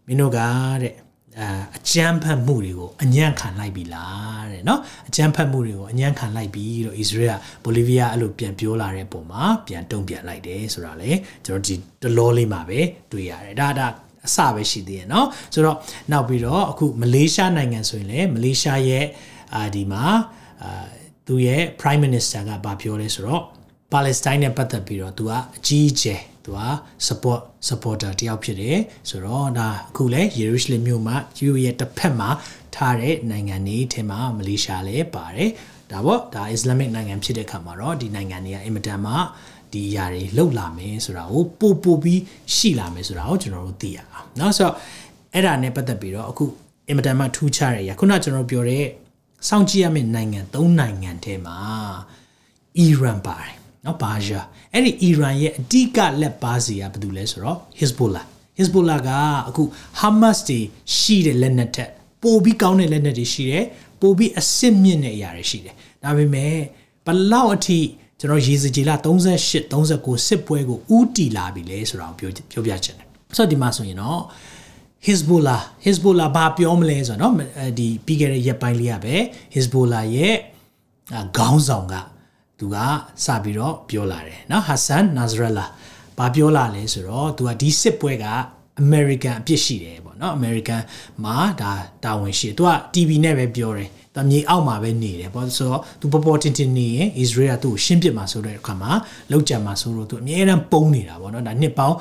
[0.06, 0.38] မင်းတို့က
[0.82, 0.92] တဲ့
[1.40, 1.42] အ
[1.76, 11.10] အကြမ်းဖက်မှုတွေကိုအညံ့ခံလိုက်ပြီလားတဲ့เนาะအကြမ်းဖက်မှုတွေကိုအညံ့ခံလိုက်ပြီလို့ဣသရေလဘိုလီးဗီးယားအဲ့လိုပြန်ပြောလာတဲ့ပုံမှာပြန်တုံ့ပြန်လိုက်တယ်ဆိုတာလေ
[11.44, 12.80] ကျွန်တော်ဒီတလောလေးမှာပဲ
[13.12, 13.86] တွေ့ရတယ်ဒါဒါ
[14.26, 15.76] အစပဲရှိသေးတယ်เนาะဆိုတော့
[16.12, 19.06] နောက်ပြီးတော့အခုမလေးရှားနိုင်ငံဆိုရင်လည်းမလေးရှားရဲ့
[19.54, 20.04] အာဒီမှာ
[20.62, 20.86] အာ
[21.30, 23.42] သူရဲ့ prime minister ကဗာပြောလဲဆိုတော့
[23.92, 26.60] Palestine နဲ့ပတ်သက်ပြီးတော့သူကအကြီးအကျယ်သူက
[27.08, 28.78] support supporter တယောက်ဖြစ်တယ်
[29.10, 32.30] ဆိုတော့ဒါအခုလဲ Jerusalem မြို့မှာ EU ရဲ့တစ်ဖက်မှာ
[32.74, 35.50] ထားတဲ့နိုင်ငံတွေထဲမှာမလေးရှားလည်းပါတယ်
[35.92, 39.14] ဒါပေါ့ဒါ Islamic နိုင်ငံဖြစ်တဲ့ခါမှာတော့ဒီနိုင်ငံတွေကအင်မတန်မှ
[39.72, 42.20] ဒီຢာတွေလှုပ်လာမယ်ဆိုတာကိုပို့ပို့ပြီး
[42.54, 44.74] ရှိလာမယ်ဆိုတာကိုကျွန်တော်တို့သိရအောင်เนาะဆိုတော့
[45.34, 46.44] အဲ့ဒါနဲ့ပတ်သက်ပြီးတော့အခု
[46.88, 48.84] အင်မတန်မှထူးခြားတဲ့အရာခုနကျွန်တော်ပြောတဲ့
[49.47, 51.57] စောင့်ကြည့်ရမယ့်နိုင်ငံ၃နိုင်ငံထဲမှာ
[52.77, 53.53] အီရန်ပါတယ်
[53.85, 54.41] နော်ဘာရှာ
[54.73, 58.25] အဲ့ဒီအီရန်ရဲ့အဓိကလက်ပါစီကဘာတူလဲဆိုတော့ Hezbollah
[58.59, 59.09] Hezbollah က
[59.49, 59.63] အခု
[59.99, 60.59] Hamas တွေ
[60.97, 61.89] ရှိတဲ့လက်နက်ထက်
[62.23, 63.65] ပိုပြီးကောင်းတဲ့လက်နက်တွေရှိတယ်
[64.01, 66.55] ပိုပြီးအစစ်မြင့်တဲ့အရာတွေရှိတယ်ဒါပေမဲ့
[67.05, 67.79] ဘလောက်အထိ
[68.19, 74.21] ကျွန်တော်ရေစကြည်လာ38 39စစ်ပွဲကိုဥတီလာပြီလဲဆိုတာကိုပြောပြောပြချင်တယ်ဆိုတော့ဒီမှာဆိုရင်တော့
[75.07, 79.15] Hezbollah Hezbollah ဘာပြောမလဲဆိုတော့နော်ဒီပြီးခဲ့တဲ့ရက်ပိုင်းလေးကပဲ
[79.55, 80.35] Hezbollah ရဲ့
[81.37, 81.95] ခေါင်းဆောင်က
[82.59, 82.77] သူက
[83.25, 85.69] စပြီးတော့ပြောလာတယ်နော် Hassan Nasrallah
[86.17, 88.25] ဘာပြောလာလဲဆိုတော့သူကဒီစစ်ပွဲက
[88.83, 90.81] American အပြစ်ရှိတယ်ပေါ့နော် American
[91.23, 91.71] မှာဒါ
[92.03, 98.91] တာဝန်ရှိတယ်သူက TV နဲ့ပဲပြောတယ်တမြေအောက်မှာပဲနေတယ်ပေါ့ဆိုတော့သူပေါ်ပေါ်တင်တင်နေရင် Israel ကသူ့ကိုရှင်းပစ်မှာဆိုတဲ့အခါမှာ
[99.31, 101.95] လောက်ကြံမှာဆိုတော့သူအများအားပုံနေတာပေါ့နော်ဒါနှစ်ပေါင်း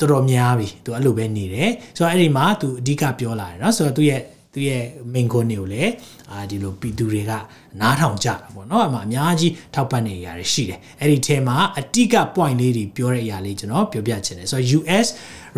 [0.00, 4.22] တော်တော်များပြီသူအဲ့လိုပဲနေတယ်ဆိုတော့အဲ့ဒီမှာသူအဓိကပြောလာတယ်เนาะဆိုတော့သူရဲ့
[4.56, 5.92] သူရဲ့မိန်ခွန်းတွေကိုလည်း
[6.32, 7.32] အာဒီလိုပီသူတွေက
[7.80, 15.06] နားထောင်ကြတာပေါ့နော်အမှအများကြီးထောက်ပံ့နေရတယ်ရှိတယ်အဲ့ဒီထဲမှာအတိက point လေးတွေပြောတဲ့အရာလေးကျွန်တော်ပြောပြချင်တယ်ဆိုတော့ US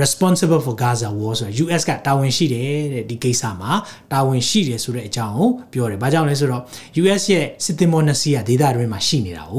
[0.02, 3.72] responsible for Gaza war ဆိုတော့ US ကတာဝန်ရှိတယ်တဲ့ဒီကိစ္စမှာ
[4.12, 6.62] တာဝန်ရှိတယ်ဆိုတဲ့အကြောင်းကိုပြောတယ်။ဘာကြောင့်လဲဆိုတော့
[7.02, 9.56] US ရဲ့စစ်သည်မောနှစ်စီးကဒေသတွင်းမှာရှိနေတာ哦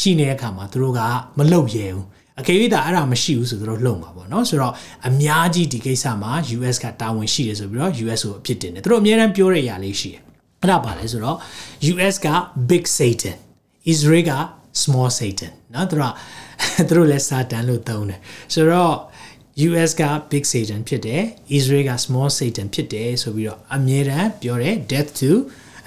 [0.00, 1.00] ရှိနေတဲ့အခါမှာသူတို့က
[1.38, 2.06] မလုံရဲဘူး။
[2.39, 4.73] အကယ်၍ဒါအဲ့ဒါမရှိဘူးဆိုတော့လုံမှာပေါ့နော်ဆိုတော့
[5.07, 10.21] အများကြီးဒီကိစ္စမှာ US ကတာဝန်ရှိတယ်ဆိုပြီးတော့ US ကိုအဖြစ်တင်တယ်သူတို့အများအားပြောတဲ့အရာလေးရှိတယ်
[10.61, 11.37] အဲ့ဒါပါလဲဆိုတော့
[11.91, 12.27] US က
[12.69, 13.37] big satan
[13.93, 14.31] Israel က
[14.81, 16.13] small satan နော်သူတို့
[16.89, 18.19] သူတို့လည်းစာတန်လို့သုံးတယ်
[18.53, 18.93] ဆိုတော့
[19.67, 21.21] US က big satan ဖြစ်တယ်
[21.57, 25.31] Israel က small satan ဖြစ်တယ်ဆိုပြီးတော့အမြဲတမ်းပြောတယ် death to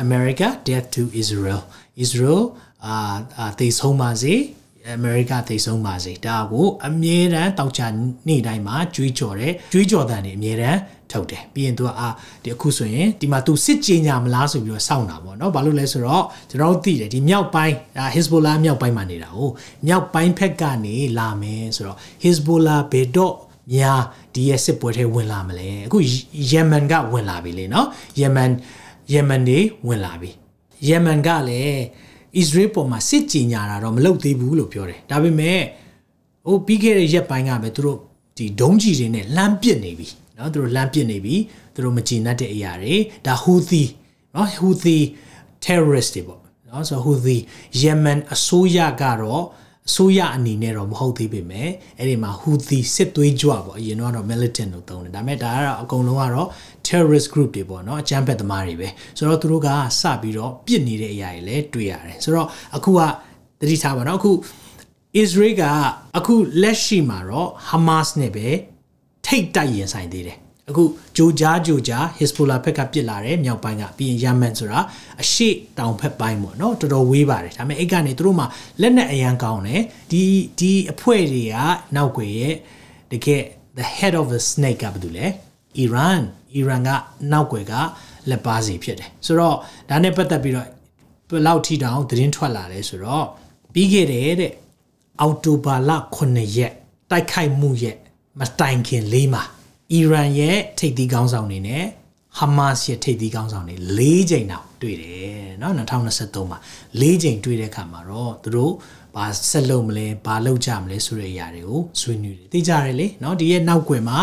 [0.05, 1.61] America death to Israel
[2.05, 2.43] Israel
[2.87, 4.35] အာသေဆုံးပါစေ
[4.89, 7.83] အမေရိကသိဆုံးပါစေဒါကိုအမြဲတမ်းတောက်ချ
[8.29, 10.79] နေ့တိုင်းမှာကြွေးကြော်တယ်ကြွေးကြော်တဲ့နေအမြဲတမ်း
[11.13, 12.09] ထုတ်တယ်ပြီးရင်သူကအာ
[12.43, 19.41] ဒီအခုဆိုရင်ဒီမှာသူစစ်ကြေညာမလားဆိုပြီးတော့စောင့်တာပေါ့နော်ဘာလို့လဲဆိုတော့ကျွန်တော်တို့သိတယ်ဒီမြောက်ပိုင်းဒါ Hezbollah မြောက်ပိုင်းမှာနေတာ哦
[19.87, 23.35] မြောက်ပိုင်းဖက်ကနေလာမယ်ဆိုတော့ Hezbollah ဘယ်တော့
[23.75, 24.01] များ
[24.35, 25.99] ဒီရဲ့စစ်ပွဲထဲဝင်လာမလဲအခု
[26.51, 27.87] ယီမန်ကဝင်လာပြီလေနော်
[28.19, 28.51] ယီမန်
[29.13, 30.31] ယီမန်နေဝင်လာပြီ
[30.87, 31.81] ယီမန်ကလည်း
[32.40, 35.62] ဣသရေလပေါ်မှာစစ်ကြင်ညာတာတော့မလုပ်သေးဘူးလို့ပြောတယ်ဒါပေမဲ့
[36.48, 37.98] ဟိုပြီးခဲ့တဲ့ရက်ပိုင်းကပဲသူတို့
[38.38, 41.36] ဒီဒုံးကြီးတွေနဲ့လမ်းပစ်နေပြီเนาะသူတို့လမ်းပစ်နေပြီ
[41.74, 43.84] သူတို့မကြည်နပ်တဲ့အရာတွေဒါဟူသီ
[44.34, 44.98] เนาะဟူသီ
[45.66, 47.38] terrorist တွေပေါ့เนาะဆိုတော့ဟူသီ
[47.80, 49.44] ယီမန်အစိုးရကတော့
[49.89, 56.49] အစိုးရအနေနဲ့တော့မဟုတ်သေးပေမဲ့အဲ့ဒီမှာဟူသီစစ်သွေးကြွပေါ့အရင်တော့ militant လို့သုံးတယ်ဒါပေမဲ့ဒါကတော့အကုန်လုံးကတော့
[56.89, 59.69] terrorist group တွေပေါ့နော်အကြမ်းဖက်သမားတွေပဲဆိုတော့သူတို့က
[60.01, 63.01] စပြီးတော့ပြစ်နေတဲ့အရာတွေလည်းတွေ့ရတယ်ဆိုတော့အခုက
[63.61, 64.31] တတိထားပါတော့အခု
[65.23, 65.63] Israel က
[66.19, 68.49] အခုလက်ရှိမှာတော့ Hamas နဲ့ပဲ
[69.27, 70.39] ထိတ်တိုက်ရင်ဆိုင်သေးတယ်
[70.71, 70.85] အခု
[71.17, 74.81] ဂျိုဂျာဂျိုဂျာ Hezbollah ဘက်ကပြစ်လာတယ်မြောက်ပိုင်းကပြီးရင် Yemen ဆိုတာ
[75.23, 78.45] အရှိတောင်ဘက်ပိုင်းပေါ့နော်တော်တော်ဝေးပါတယ်ဒါပေမဲ့အဲ့ကနေသူတို့မှ
[78.81, 80.23] လက်နက်အရန်ကောင်းတယ်ဒီ
[80.61, 81.57] ဒီအဖွဲ့တွေက
[81.97, 82.55] နောက်ွယ်ရဲ့
[83.13, 83.43] တကယ်
[83.79, 85.27] the head of the snake ကဘာလို့လဲ
[85.85, 86.23] Iran
[86.61, 86.91] Iran က
[87.33, 87.75] နောက်ွယ်က
[88.31, 89.57] လက်ပါစီဖြစ်တယ်ဆိုတော့
[89.89, 90.69] ဒါနဲ့ပတ်သက်ပြီးတော့
[91.31, 93.27] ဘယ်လောက်ထိတောင်သတင်းထွက်လာလဲဆိုတော့
[93.75, 94.53] ပြီးခဲ့တဲ့တဲ့
[95.21, 96.73] အောက်တိုဘာလ9ရက်
[97.11, 97.97] တိုက်ခိုက်မှုရဲ့
[98.39, 99.45] မတိုင်ခင်လေးမှာ
[99.94, 101.84] အီရန်ရဲ့ထိပ်သီးခေါင်းဆောင်တွေနဲ့
[102.40, 105.72] ဟာမတ်ရဲ့ထိပ်သီးခေါင်းဆောင်တွေ၄ချိန်တောင်တွေ့တယ်เนาะ
[106.12, 106.60] 2023မှာ
[107.02, 108.74] ၄ချိန်တွေ့တဲ့အခါမှာတော့သူတို့
[109.16, 114.20] ဘာဆက်လုပ်မလဲဘာလုပ်ကြမလဲဆိုတဲ့အရာတွေကိုဆွေးနွေးတယ်သိကြတယ်လေเนาะဒီရဲ့နောက်ွယ်မှာ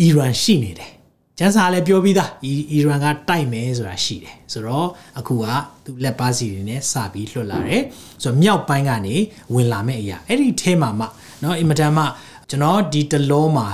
[0.00, 0.90] အီရန်ရှိနေတယ်
[1.38, 5.46] ကျန်းစာလည်းပြောပြီးသားအီရန်ကတိုက်မယ်ဆိုတာရှိတယ်ဆိုတော့အခုက
[5.84, 7.82] သူလက်ပါစီတွေနဲ့စပြီးလွှတ်လာတယ်
[8.22, 9.16] ဆိုတော့မြောက်ပိုင်းကနေ
[9.54, 11.06] ဝင်လာမဲ့အရာအဲ့ဒီအဲမှာမှ
[11.40, 12.04] เนาะအင်မတန်မှ
[12.50, 13.66] ကျွန်တော်ဒီတလောမှာ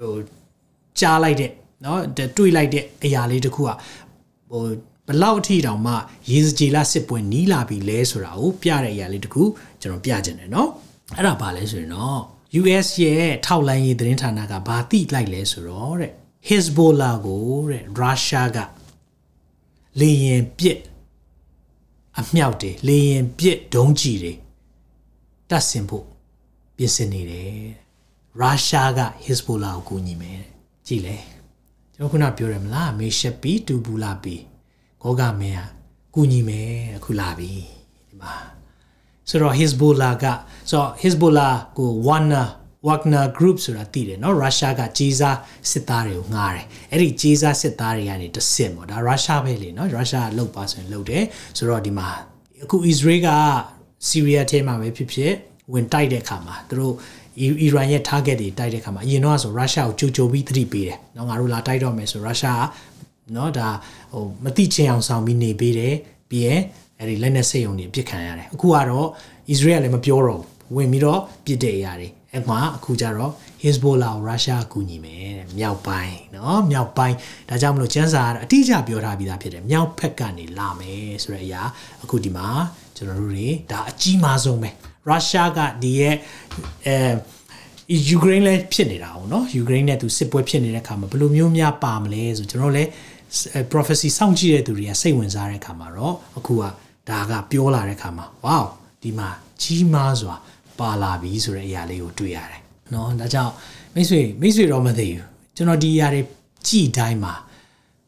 [0.00, 0.14] ဟို
[1.00, 1.50] ကြားလိုက်တဲ့
[1.82, 1.98] เนาะ
[2.36, 3.70] တွေ့လိုက်တဲ့အရာလေးတခုက
[4.50, 4.64] ဟို
[5.08, 5.94] ဘလောက်အထိတောင်မှ
[6.30, 9.42] ရေစကြည်လာစစ်ပွဲနီးလာပြီလဲဆိုတာကိုပြတဲ့အရာလေးတခု
[9.80, 10.68] ကျွန်တော်ပြချင်တယ်เนาะ
[11.16, 12.20] အဲ့ဒါဘာလဲဆိုရင်တော့
[12.60, 16.12] US ရဲ့ထောက်လိုင်းရေးသတင်းဌာနကဘာတိလိုက်လဲဆိုတော့တဲ့
[16.48, 18.58] Hezbollah ကိုတဲ့ရုရှားက
[20.00, 20.78] လေရင်ပစ်
[22.18, 24.32] အမြောက်တွေလေရင်ပစ်ဒုံးကျည်တွေ
[25.50, 26.06] တတ်ဆင်ဖို့
[26.76, 27.68] ပြင်ဆင်နေတယ်
[28.40, 30.42] ရုရှားက Hezbollah ကိုကူညီမယ်
[30.86, 31.16] ကြည်လေ
[31.94, 34.36] ကျွန်တော်ခုနပြောရမလားမေရှက်ပီတူဘူလာပီ
[35.02, 35.66] ဂောဂမင်းဟာ
[36.14, 37.52] ကူညီမယ်အခုလာပြီ
[38.08, 38.34] ဒီမှာ
[39.28, 40.24] ဆိုတော့ Hezbollah က
[40.70, 42.48] ဆိုတော့ Hezbollah ကို Warner
[42.86, 45.38] Wagner Group ဆိုတာတည်တယ်เนาะရုရှားကကြီးစား
[45.70, 51.24] စစ်သားတွေကိုငှားတယ်အဲ့ဒီကြီးစားစစ်သားတွေကနေတဆင့်ပေါ့ဒါရုရှားပဲလေเนาะရုရှားကလုပ်ပါဆိုရင်လုပ်တယ်
[51.56, 52.08] ဆိုတော့ဒီမှာ
[52.62, 53.28] အခု Israel က
[54.08, 55.32] ဆီးရီးယားထဲမှာပဲဖြစ်ဖြစ်
[55.72, 56.94] ဝင်တိုက်တဲ့အခါမှာသူတို့
[57.39, 63.69] အီရန်ရဲ့ target တွေတိုက်တဲ့ခါမှာအရင်တော့ဆိုရုရှားကိုကြိုကြိုပြီးသတိပေးတယ်။နော်ငါတို့လာတိုက်တော့မယ်ဆိုရုရှားကနော်ဒါ
[64.13, 65.95] ဟိုမတိချင်အောင်ဆောင်ပြီးနေပေးတယ်
[66.29, 66.59] ပြီးရင်
[66.99, 69.07] အဲ့ဒီလက်နက်စိတ်ုံတွေပြစ်ခံရတယ်။အခုကတော့
[69.53, 73.31] Israel လည်းမပြောတော့ဘူးဝင်ပြီးတော့ပြစ်တဲ့အရာတွေအဲ့မှာအခုကျတော့
[73.63, 77.15] Hezbollah ကိုရုရှားကူညီမယ်တဲ့မြောက်ပိုင်းနော်မြောက်ပိုင်း
[77.49, 81.61] ဒါကြောင့်မလို့ကျန်းစာကအတိအကျပြောထားပြီးသားဖြစ်တယ်မြောက်ဖက်ကနေလာမယ်ဆိုတဲ့အရာ
[82.03, 82.47] အခုဒီမှာ
[82.95, 84.69] ကျွန်တော်တို့တွေဒါအကြီးမားဆုံးပဲ
[85.07, 86.15] ရုရှားကဒီရဲ့
[86.86, 86.96] အဲ
[88.08, 92.90] ယူကရိန်းလည်းဖြစ်နေတာအောင်เนาะယူကရိန်းနဲ့သူစစ်ပွဲဖြစ်နေတဲ့အခါမှာဘယ်လိုမျိုးများပါမလဲဆိုကျွန်တော်လည်း
[93.72, 96.62] prophecy စောင့်ကြည့်တဲ့သူတွေကစိတ်ဝင်စားတဲ့အခါမှာတော့အခုက
[97.10, 98.64] ဒါကပြောလာတဲ့အခါမှာ wow
[99.02, 99.28] ဒီမှာ
[99.62, 100.34] ကြီးမားစွာ
[100.78, 103.52] ပါလာပြီဆိုတဲ့အရာလေးကိုတွေ့ရတယ်เนาะဒါကြောင့်
[103.94, 105.24] မိတ်ဆွေမိတ်ဆွေတော့မသိဘူး
[105.56, 106.22] ကျွန်တော်ဒီအရာတွေ
[106.68, 107.34] ကြည်တိုင်းမှာ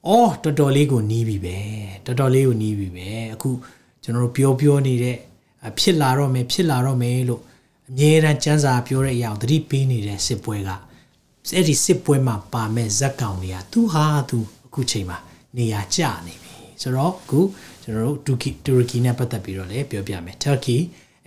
[0.08, 1.58] အော်တော်တော်လေးကိုနီးပြီပဲ
[2.06, 3.50] တော်တော်လေးကိုနီးပြီပဲအခု
[4.02, 5.16] ကျွန်တော်တို့ပြောပြောနေတဲ့
[5.78, 7.42] ဖြစ်လာတော့မယ်ဖြစ်လာတော့မယ်လို့
[7.90, 10.70] အမြဲတမ်းစံစာပြောတဲ့အရာကိုသတိပေးနေတဲ့စစ်ပွဲက
[11.54, 15.18] အဲ့ဒီစစ်ပွဲမှာပါမဲ့ဇက်ကောင်တွေကသူဟာသူအ အခုချိန်မှာ
[15.56, 17.40] နေရာကျနေပြီဆိုတော့အခု
[17.82, 20.78] ကျွန်တော်တို့တူကီတူရကီနဲ့ပတ်သက်ပြီးတော့လည်းပြောပြမယ် Turkey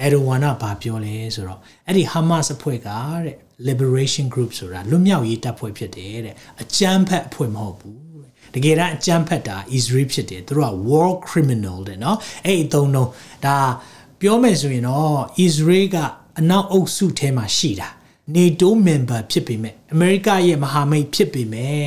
[0.01, 3.35] အဲဒိုဝါနာဘာပြောလဲဆိုတော့အဲ့ဒီ Hamas အဖွဲ့ကတဲ့
[3.67, 7.99] Liberation Group ဆိုတာလွတ်မြောက်ရေးတပ်ဖွဲ့ဖြစ်တယ်တဲ့အကြမ်းဖက်အဖွဲ့မဟုတ်ဘူး
[8.55, 13.09] တကယ်တမ်းအကြမ်းဖက်တာ Israel ဖြစ်တယ်သူတို့က war criminal တဲ့เนาะအဲ့အသုံးတော့
[13.45, 13.57] ဒါ
[14.21, 15.97] ပြောမယ်ဆိုရင်တော့ Israel က
[16.40, 17.88] အနောက်အုပ်စုထဲမှာရှိတာ
[18.36, 21.86] NATO member ဖြစ်ပေမဲ့အမေရိကရဲ့မဟာမိတ်ဖြစ်ပေမဲ့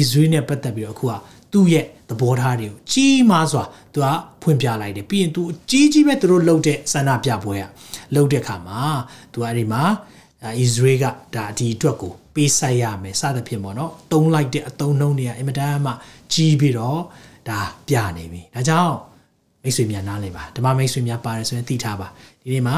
[0.00, 1.12] Israel နဲ့ပတ်သက်ပြီးတော့အခုက
[1.52, 3.64] သူ့ရဲ့သဘောထားတွေကိုကြီးမားစွာ
[3.94, 4.06] သူက
[4.42, 7.70] ဖွင့်ပြလိုက်တယ်ပြီးရင်သူအကြီးကြီးပဲသူတို့လှုပ်တဲ့ဆန္ဒပြပွဲอ่ะ
[8.14, 8.80] လှုပ်တဲ့ခါမှာ
[9.32, 9.82] သူကအဲ့ဒီမှာ
[10.64, 15.92] Israel ကဒါဒီအတွက်ကိုပေးဆိုင်ရမယ်စသဖြင့်ပေါ့နော်တုံးလိုက်တဲ့အတုံးနှုံးတွေကအင်မတန်မှ
[16.32, 17.00] ကြီးပြီးတော့
[17.48, 18.94] ဒါပြနေပြီဒါကြောင့်
[19.62, 22.08] မိတ်ဆွေများနားလည်ပါဓမ္မမိတ်ဆွေများပါတယ်ဆိုရင်သိထားပါ
[22.42, 22.76] ဒီနေ့မှာ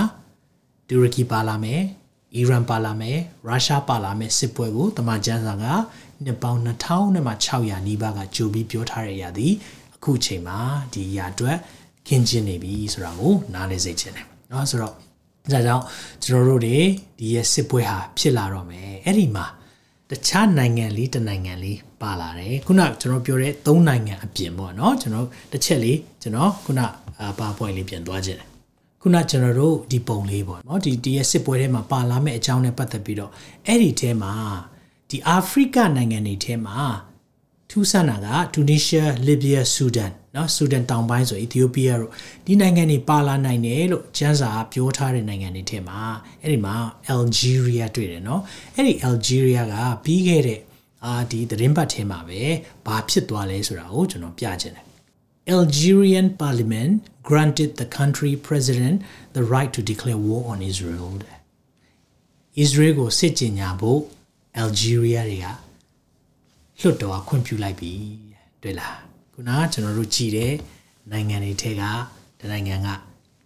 [0.87, 1.81] တူရကီပါလာမယ်
[2.35, 3.17] အီရန်ပါလာမယ်
[3.47, 5.65] ရုရှားပါလာမယ်စစ်ပွဲကိုတမန်ကျန်းစာက
[6.23, 9.47] နှစ်ပေါင်း2600နီးပါးကကြိုပြီးပြောထားတဲ့အရာဒီ
[9.95, 10.57] အခုချိန်မှာ
[10.93, 11.57] ဒီအရာအတွက်
[12.07, 14.93] ခင်းကျင်းနေပြီဆိုတာကိုနားလည်စေချင်တယ်เนาะဆိုတော့
[15.51, 15.83] ဒါကြောင့်
[16.23, 16.77] ကျွန်တော်တို့တွေ
[17.19, 19.45] ဒီရဲ့စစ်ပွဲဟာဖြစ်လာတော့မယ်အဲ့ဒီမှာ
[20.09, 26.81] တခြားနိုင်ငံလေးတစ်နိုင်ငံလေးပါလာတယ်ခုနကျွန်တော်ပြောတဲ့၃နိုင်ငံအပြင်ပေါ့เนาะကျွန်တော်တစ်ချက်လေးကျွန်တော်ခုန
[27.39, 28.47] ပါပွိုင်လေးပြန်သွားခြင်းတယ်
[29.08, 33.30] ခုနကျွန်တော်တို့ဒီပုံလေးပေါ့နော်ဒီဒီရဲ့စစ်ပွဲထဲမှာပါလာမယ့်အကြောင်းနဲ့ပတ်သက်ပြီးတော့
[33.66, 34.34] အဲ့ဒီထဲမှာ
[35.10, 36.78] ဒီအာဖရိကနိုင်ငံတွေထဲမှာ
[37.70, 42.10] ထူးဆန်းတာက Tunisia, Libya, Sudan နော် Sudan တောင်ပိုင်းဆို Ethiopia တို့
[42.46, 46.00] ဒီနိုင်ငံတွေပါလာနိုင်တယ်လို့ကျန်းစာပြောထားတဲ့နိုင်ငံတွေထဲမှာ
[46.42, 46.74] အဲ့ဒီမှာ
[47.14, 48.42] Algeria တွေ့တယ်နော်
[48.74, 50.60] အဲ့ဒီ Algeria ကပြီးခဲ့တဲ့
[51.04, 52.40] အာဒီသတင်းပတ်ထဲမှာပဲ
[52.86, 54.85] ဘာဖြစ်သွားလဲဆိုတာကိုကျွန်တော်ပြချင်တယ်
[55.55, 56.91] Algerian parliament
[57.29, 58.95] granted the country president
[59.35, 61.11] the right to declare war on Israel
[62.63, 63.99] Israel ကိုစစ်ကြေညာဖို့
[64.61, 65.47] Algeria တွေက
[66.79, 67.93] လွတ်တော်ခွင့်ပြုလိုက်ပြီ
[68.61, 68.97] တွေ့လား
[69.33, 70.53] ခုနကကျွန်တော်တို့ကြည်တဲ့
[71.11, 71.83] နိုင်ငံတွေထဲက
[72.39, 72.87] တနိုင်ငံက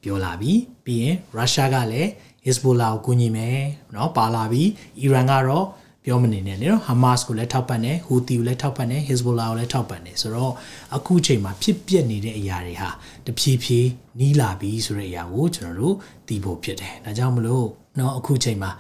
[0.02, 0.52] ပြောလာပြီ
[0.86, 2.10] ပြီးရင်ရုရှားကလည်း
[2.46, 3.60] Hezbollah ကိုကူညီမယ်
[3.92, 4.64] เนาะပါလာပြီ
[5.00, 5.66] အီရန်ကတော့
[6.11, 10.53] ပြောမနေနဲ့လေနော်ဟာမတ်စ်ကိုလည်းထောက်ပံ့တယ်ဟူသီကိုလည်းထောက်ပံ့တယ်ဟစ်ဇ်ဘူလာကိုလည်းထောက်ပံ့တယ်ဆိုတော့
[10.97, 12.91] အခုချိန်မှာဖြစ်ပျက်နေတဲ့အရာတွေဟာ
[13.27, 13.89] တဖြည်းဖြည်း
[14.21, 15.95] နီးလာပြီဆိုတဲ့အရာကိုကျွန်တော်တို့
[16.29, 17.67] သိဖို့ဖြစ်တယ်ဒါကြောင့်မလို့
[17.99, 18.71] နော်အခုချိန်မှာ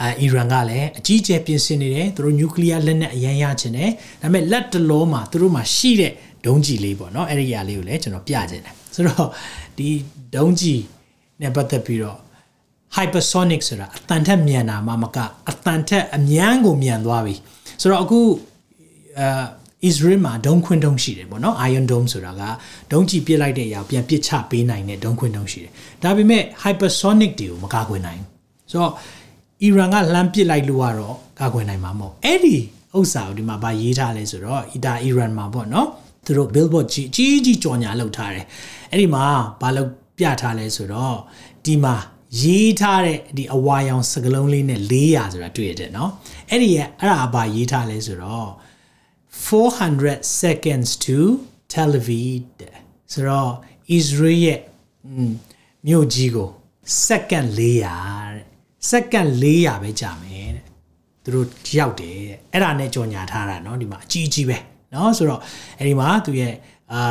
[0.00, 3.90] အဲအီရန်ကလည်းအကြီးအကျယ်ပြင်ဆင်နေတယ်သူတို့နျူကလ িয়ার လက်နက်အရန်ရချင်တယ်
[4.22, 6.12] ဒါပေမဲ့လက်တလုံးမှာသူတို့မှာရှိတဲ့
[6.46, 9.28] ဒုံးကျည်လေးပေါ့နော်အဲ့ဒီအရာလေးကိုလည်းကျွန်တော်ပြချင်တယ်ဆိုတော့
[9.78, 9.88] ဒီ
[10.34, 10.80] ဒုံးကျည်
[11.40, 12.18] နဲ့ပတ်သက်ပြီးတော့
[12.96, 15.18] hypersonic ဆိုတာအတန်ထက်မြန်တာမှမက
[15.50, 17.34] အတန်ထက်အမြန်ကိုမြန်သွားပြီ
[17.80, 18.20] ဆိုတော့အခု
[19.20, 19.26] အဲ
[19.88, 22.42] Israel မှာဒုံးခွင်းဒုံးရှိတယ်ပေါ့နော် Iron Dome ဆိုတာက
[22.92, 25.72] ဒုံးကြည့်ပစ်လိုက်တဲ့အရာပြန်ပစ်ချပေးနိုင်တဲ့ဒုံးခွင်းဒုံးရှိတယ်
[26.02, 28.92] ဒါပေမဲ့ hypersonic တွေကိုမကာကွယ်နိုင်ဘူးဆိုတော့
[29.68, 32.56] Iran ကလှမ်းပစ်လိုက်လို့ကတော့ကာကွယ်နိုင်မှာမဟုတ်အဲ့ဒီ
[32.98, 35.88] ဥစ္စာကိုဒီမှာဗာရေးထားလဲဆိုတော့ Ida Iran မှာပေါ့နော်
[36.24, 38.46] သူတို့ billboard ကြီးကြီးကြီးကြော်ညာလုပ်ထားတယ်
[38.90, 39.24] အဲ့ဒီမှာ
[39.60, 39.88] ဘာလို့
[40.18, 41.16] ပြထားလဲဆိုတော့
[41.66, 41.94] ဒီမှာ
[42.41, 46.09] ရေးထားတဲ့ဒီအဝါရောင်စကလုံးလေးနဲ့400ဆိုတာတွေ့ရတယ်เนาะ
[46.49, 48.49] အဲ့ဒီကအဲ့ဒါဘာရေးထားလဲဆိုတော့
[49.47, 51.17] 400 seconds to
[51.73, 52.43] Tel Aviv
[53.13, 53.51] ဆိုတော့
[53.97, 54.59] Israel ရဲ့
[55.87, 56.49] မြို့ကြီးကို
[57.07, 58.45] second 400တဲ့
[58.91, 60.65] second 400ပဲကြာမယ်တဲ့
[61.23, 61.47] သူတို့
[61.77, 64.57] ရောက်တယ်တဲ့အဲ့ဒါနဲ့ကြော်ညာထားတာเนาะဒီမှာအကြီးကြီးပဲ
[64.91, 65.41] เนาะဆိုတော့
[65.77, 66.53] အဲ့ဒီမှာသူရဲ့
[66.93, 67.01] အာ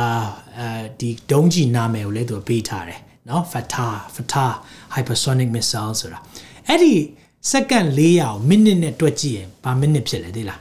[0.57, 0.67] အဲ
[0.99, 4.53] ဒီဒုံးကြီးနာမည်ကိုလည်းသူပေးထားတယ်เนาะ Fatah Fatah
[4.94, 6.18] hypersonic missile ဆိုတာ
[6.68, 6.94] အဲ့ဒီ
[7.50, 10.60] စက္ကန့်400ကိုမိနစ်နဲ့တွက်ကြည့်ရင်ဘာမိနစ်ဖြစ်လဲသိလား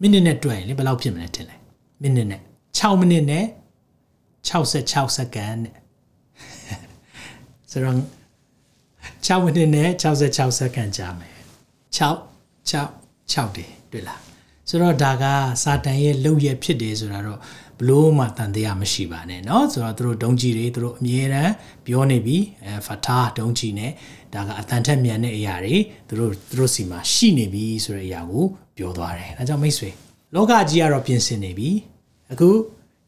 [0.00, 1.56] မိနစ်နဲ့တွက်ရင်လေဘယ်လောက်ဖြစ်မလဲထင်လဲ
[2.02, 2.40] မိနစ်နဲ့
[2.78, 3.44] 6မိနစ်နဲ့
[4.48, 5.74] 66စက္ကန့်နဲ့
[7.70, 7.96] ဆိုတော့
[9.26, 11.34] 6မိနစ်နဲ့66စက္ကန့်ကြာမယ်
[11.96, 12.00] 6
[12.70, 14.20] 6 6တယ်တွေ့လား
[14.68, 15.24] ဆိုတော့ဒါက
[15.62, 17.40] စာတန်ရဲ့လုပ်ရဖြစ်တယ်ဆိုတာတော့
[17.79, 21.53] ဘလို့မှတန်တရားမရှိပါနဲ့เนาะဆိုတော့သူတို့ဒုံးကြီးတွေသူတို့အမြဲတမ်း
[21.85, 23.91] ပြောနေပြီအဲဖတာဒုံးကြီးနဲ့
[24.33, 25.75] ဒါကအတန်ထက်မြန်တဲ့အရာတွေ
[26.07, 28.45] သူတို့သူတို့စီမှာရှိနေပြီဆိုတဲ့အရာကို
[28.77, 29.89] ပြောသွားတယ်ဒါကြောင့်မိတ်ဆွေ
[30.35, 31.69] လောကကြီးကတော့ပြင်ဆင်နေပြီ
[32.31, 32.49] အခု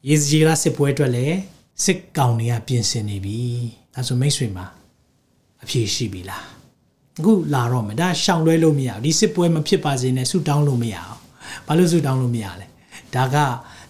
[0.09, 1.38] ရေစကြီးလားစစ်ပွဲအတွက်လည်း
[1.84, 3.39] စစ်ကောင်တွေကပြင်ဆင်နေပြီ
[3.93, 4.66] ဒါဆိုမိတ်ဆွေမှာ
[5.64, 6.45] အဖြေရှိပြီလား
[7.20, 11.20] အခုလာတော့မယ်ဒါရှောင်လွဲလို့မရဘူးဒီစစ်ပွဲမဖြစ်ပါစေနဲ့ဆူတောင်းလို့မရအောင်
[11.68, 12.68] ဘာလို့ဆူတောင်းလို့မရလဲ
[13.16, 13.38] ဒါက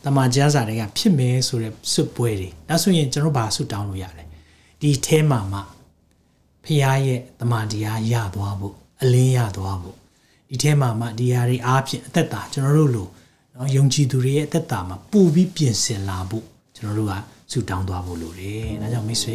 [0.06, 4.24] တမန်ကျမ်းစာတွေကဖြစ်မယ်ဆိုတဲ့စွတ်ပွဲတွေဒါဆိုရင်ကျွန်တော်ဘာဆွတောင်းလို့ရလဲ
[4.80, 5.60] ဒီအဲမှာမှ
[6.64, 9.96] ဖခင်ရဲ့တမန်တရားရသွားဖို့အလင်းရသွားဖို့
[10.48, 13.08] ဒီအဲမှာမှဒီဟာတွေအားဖြင့်အသက်တာကျွန်တော်တို့လို
[13.54, 16.44] နော်ယုံကြည်သူတွေရဲ့အသက်တာမှာပို့ပြီးပြင်ဆင်လာဖို့
[16.76, 17.14] ကျွန်တော်တို့က
[17.52, 19.34] ဆုတောင်းသွားဖို့လိုတယ်ဒါကြောင့်မိတ်ဆွေ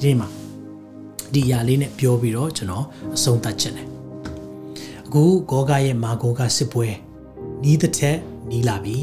[0.00, 0.28] ဒီမှာ
[1.32, 3.88] ဒီຢာလေးနဲ့ပြောပြီးတော့ကျွန်တော်အဆုံးသတ်ချင်တယ်
[5.06, 6.88] အခုဂောဂရဲ့မာဂောဂစစ်ပွဲ
[7.62, 8.18] နီးတဲ့ထက်
[8.50, 8.98] နီးလာပြီ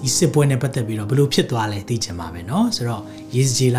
[0.00, 3.02] ဒီစစ်ပွဲနဲ့ပတ်သက်ပြီးတော့ဘလို့ဖြစ်သွားလဲသိချင်ပါပဲเนาะဆိုတော့
[3.34, 3.78] ယေဇေလ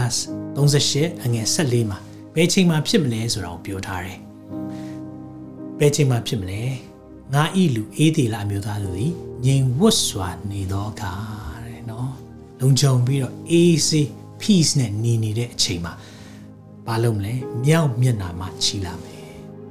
[0.66, 2.00] 38အငယ်14မှာ
[2.36, 4.20] ဘယ်ချိန်မှာဖြစ်မလဲဆိုတာကိုပြောထားတယ်
[5.80, 6.62] ဘယ်ချိန်မှာဖြစ်မလဲ
[7.34, 9.12] ငါဤလူအေးသေးလာအမျိုးသားတို့သည်
[9.46, 11.14] ငြိမ်ဝတ်စွာနေသောအခါ
[11.66, 12.08] တဲ့เนาะ
[12.60, 14.08] လုံခြုံပြီးတော့အေးစေး
[14.42, 15.94] peace နဲ့နေနေတဲ့အချိန်မှာ
[16.88, 17.34] ဘာလုပ်မလဲ
[17.66, 19.24] မြောက်မျက်နှာမှာခြီလာမယ်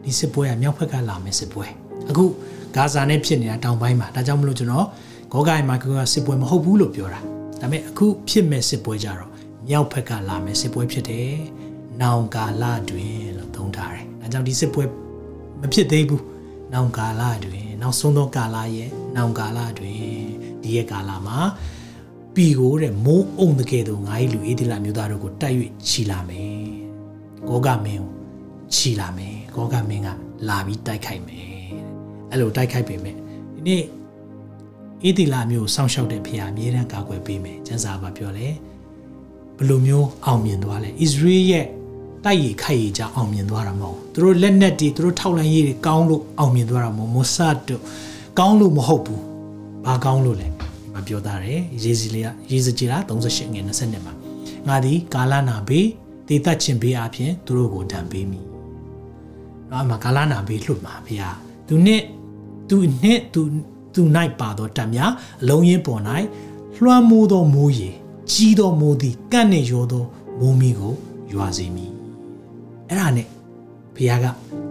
[0.05, 1.66] ဒီစစ်ပွဲကမြောက်ဘက်ကလာမယ်စစ်ပွဲ
[2.11, 2.24] အခု
[2.76, 4.87] ဂါဇာနဲ့ဖြစ်နေတာတောင်ပိုင်းမှာဒါကြောင့်မလို့ကျွန်တော်
[5.32, 7.21] ဂေါဂိုင်မှာကစစ်ပွဲမဟုတ်ဘူးလို့ပြောတာ
[7.61, 9.32] ဒါပေမဲ့အခုဖြစ်မဲ့စစ်ပွဲကြတော့
[9.67, 11.34] မြောက်ဘက်ကလာမယ်စစ်ပွဲဖြစ်တယ်
[12.01, 14.84] နောင်ကာလတွင်လို့သုံးထားတယ်ဒါကြောင့်ဒီစစ်ပွဲ
[15.61, 16.23] မဖြစ်သေးဘူး
[16.73, 20.01] နောင်ကာလတွင်နောက်ဆုံးသောကာလရဲ့နောင်ကာလတွင်
[20.61, 21.39] ဒီရဲ့ကာလမှာ
[22.36, 25.57] ပီကိုတဲ့မိုးအုံတကယ်တော့ငါ့လူအေဒီလာမျိုးသားတို့ကိုတိုက်၍
[25.88, 26.55] ချီလာမယ်။
[27.47, 28.11] ဂောဂမင်းကို
[28.75, 30.09] ချီလာမယ်။ဂောဂမင်းက
[30.49, 31.49] လာပြီးတိုက်ခိုက်မယ်။
[32.29, 33.84] အဲ့လိုတိုက်ခိုက်ပေမဲ့ဒီနေ့
[35.06, 38.47] အေဒီလာမျိုးစောင့်ရှောက်တဲ့ဖခင်အမြဲတမ်းကာကွယ်ပေးမယ်။ကျမ်းစာကပြောလဲ
[39.58, 41.66] ဘယ်လိုမျိုးအောင်မြင်သွားလဲ။ဣသရေလရဲ့
[42.26, 47.82] တိုက်ရခိုက်ရကြအောင်မြင်သွားတာမဟုတ်ဘူး။သူတို့လက်နက်တွေသူတို့ထောက်လှမ်းရေးတွေကောင်းလို့အောင်မြင်သွားတာမဟုတ်မိုဆတ်တို့
[48.39, 49.22] ကောင်းလို့မဟုတ်ဘူး။
[49.86, 50.47] ဘာကောင်းလို့လဲ။
[50.93, 54.14] မပြောသားတယ်ရေစီလေးကရေစကြည်လား38ငယ်20မှာ
[54.68, 55.88] ငါသည်ကာလနာဘေး
[56.28, 58.41] ဒေသချင်းဘေးအပြင်သူတို့ကိုဒဏ်ပေးမိ။
[59.70, 61.32] နော်အမကာလနာဘေးလွတ်မှာဖေဟာ
[61.68, 62.02] သူနဲ့
[62.70, 63.41] သူနဲ့သူ
[63.94, 64.02] သူ၌
[64.39, 65.12] ပါသောတံများ
[65.42, 66.02] အလုံးရင်းပေါ်၌
[66.84, 67.89] လွှမ်းမိုးသောမိုးရေ
[68.32, 70.04] ကြီးသောမိုးသည်ကန့်နဲ့ရောသော
[70.39, 70.94] မိုးမီကို
[71.34, 71.92] ရွာစေမည်။
[72.89, 73.28] အဲ့ဒါနဲ့
[73.96, 74.26] ဖေဟာက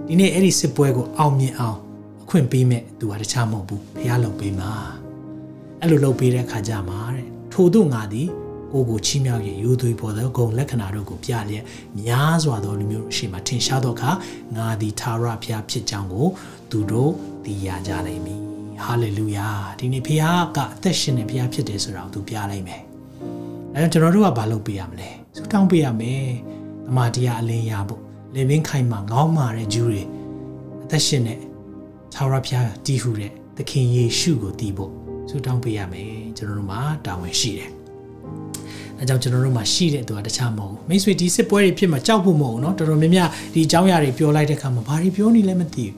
[0.06, 1.78] ဒီနေ့အဲ့ဒီစစ်ပွဲကိုအောင်မြင်အောင်
[2.22, 4.72] အခွင့်ပေးမဲ့သူဟာတခြားမဟုတ်ဘူးဖေဟာလုပ်ပေးမှာ။
[5.80, 8.28] အဲ့လိုလုပ်ပေးတဲ့ခါကြမှာတဲ့ထို့သို့ငါသည်
[8.72, 11.64] ကိုကိုချီးမြှောက်၍ယူသွေးပေါ်သောဂုံလက္ခဏာတို့ကိုပြလျက်
[12.00, 14.10] များစွာသောလူမျိုးရှိမှထင်ရှားသောအခါ
[14.56, 16.26] ငါသည်သာရဖျားဖြစ်ကြောင်းကို
[16.70, 17.12] သူတို့
[17.44, 18.49] သိရကြလိမ့်မည်
[18.83, 19.47] ဟာလေလုယာ
[19.79, 22.81] ဒီနေ့ဖျားကအသက်ရှင်နေဖျားဖြစ်တယ်ဆိုတာကိုသူပြလိုက်မယ်
[23.73, 26.25] အဲကျွန်တော်တို့ကဘာလုပ်ပေးရမလဲဆူတောင်းပေးရမယ်
[26.85, 28.01] တမန်တရားအလင်းရဖို့
[28.35, 30.03] လေမင်းခိုင်မှာငေါင်းမာတဲ့ဂျူးတွေ
[30.83, 31.35] အသက်ရှင်နေ
[32.15, 34.91] သာရဖျားတည်ဟူတဲ့သခင်ယေရှုကိုတည်ဖို့
[35.29, 37.71] ဆူတောင်းပေးရမယ်ကျွန်တော်တို့မှာတာဝန်ရှိတယ်
[38.99, 45.93] အဲကြောင့်ကျွန်တော်တို့မှာရှိတဲ့သူကတခြားမဟုတ်ဘူးမိတ်ဆွေဒီစစ်ပွဲတွေဖြစ်မှာကြောက်ဖို့မဟုတ်ဘူးเนาะတော်တော်များများဒီအကြောင်းအရာတွေပြောလိုက်တဲ့အခါမှာဘာတွေပြောနေလဲမသိဘူး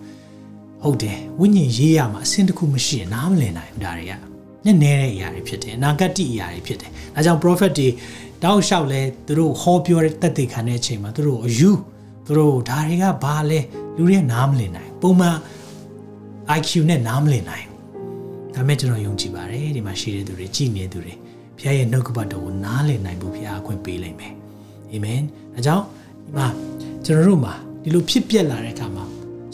[0.85, 4.13] ဟုတ်တယ်ဝိညာဉ်ရေးရမှာအဆင့်တစ်ခုမရှိရင်နားမလည်နိုင်ဘူးဒါတွေက
[4.65, 7.89] ညနေတဲ့အရာတွေဖြစ်တယ်အနာဂတ်တိအရာတွေဖြစ်တယ်အဲကြောင့် prophet တွေ
[8.43, 11.71] တောက်လျှောက်လဲသူတို့ဟောပြောတဲ့တက်တေခံတဲ့အချိန်မှာသူတို့အယူ
[12.27, 13.61] သူတို့ဒါတွေကဘာလဲ
[13.97, 15.37] လူတွေကနားမလည်နိုင်ပုံမှန်
[16.59, 17.67] IQ နဲ့နားမလည်နိုင်
[18.55, 21.15] ဒါမဲ့ကျွန်တော်ယုံကြည်ပါတယ်ဒီမှာရှိတဲ့သူတွေကြည်နေသူတွေ
[21.59, 24.33] ဘုရားရဲ့နှုတ်ကပတ်တော်ကိုနားလည်နိုင်ဖို့ဘုရားအခွင့်ပေးလိုက်မယ်
[24.91, 25.21] အာမင်
[25.55, 25.85] အဲကြောင့်
[26.25, 26.47] ဒီမှာ
[27.05, 29.02] ကျွန်တော်တို့မှာဒီလိုဖြစ်ပျက်လာတဲ့အခါမှာ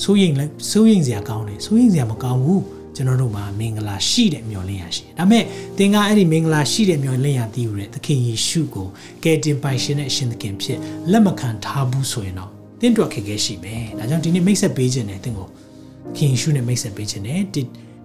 [0.02, 2.64] စိုးရိမ်လဲစိုးရိမ်စရာကောင်းတယ်စိုးရိမ်စရာမကောင်းဘူး
[2.96, 5.44] ကျွန်တော်တို့မှာမင်္ဂလာရှိတဲ့မျှော်လင့်ရရှိတယ်ဒါမဲ့
[5.78, 8.86] သင်ကအဲ့ဒီမင်္ဂလာရှိတဲ့မျှော်လင့်ရတည်ယူတဲ့သခင်ယေရှုကို
[9.24, 10.78] ကယ်တင်ပိုင်ရှင်တဲ့အရှင်သခင်ဖြစ်
[11.10, 15.48] လက်မခံထားဘူးဆိုရင်တော့သင်တို့ခက်ခဲရှိမယ်ဒါကြောင့်ဒီနေ့မိတ်ဆက်ပေးခြင်းနဲ့သင်ကို
[16.16, 17.40] ခင်ယေရှုနဲ့မိတ်ဆက်ပေးခြင်းနဲ့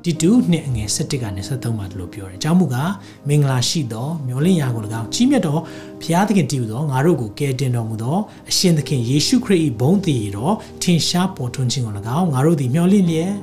[0.05, 2.91] တီတူနှစ်အငယ်7ကနေ73မှာဒီလိုပြောတယ်။အကြောင်းမူကား
[3.27, 5.57] မင်္ဂလာရှိသောမျောလင့်ရာကို၎င်းကြီးမြတ်သော
[6.01, 8.17] ဘုရားသခင်တည်ဟူသောငါတို့ကိုကယ်တင်တော်မူသော
[8.49, 13.33] အရှင်သခင်ယေရှုခရစ်၏ဘုန်းတည်တော်ထင်ရှားပေါ်ထွန်းခြင်းကို၎င်းငါတို့သည်မျောလင့်လျက်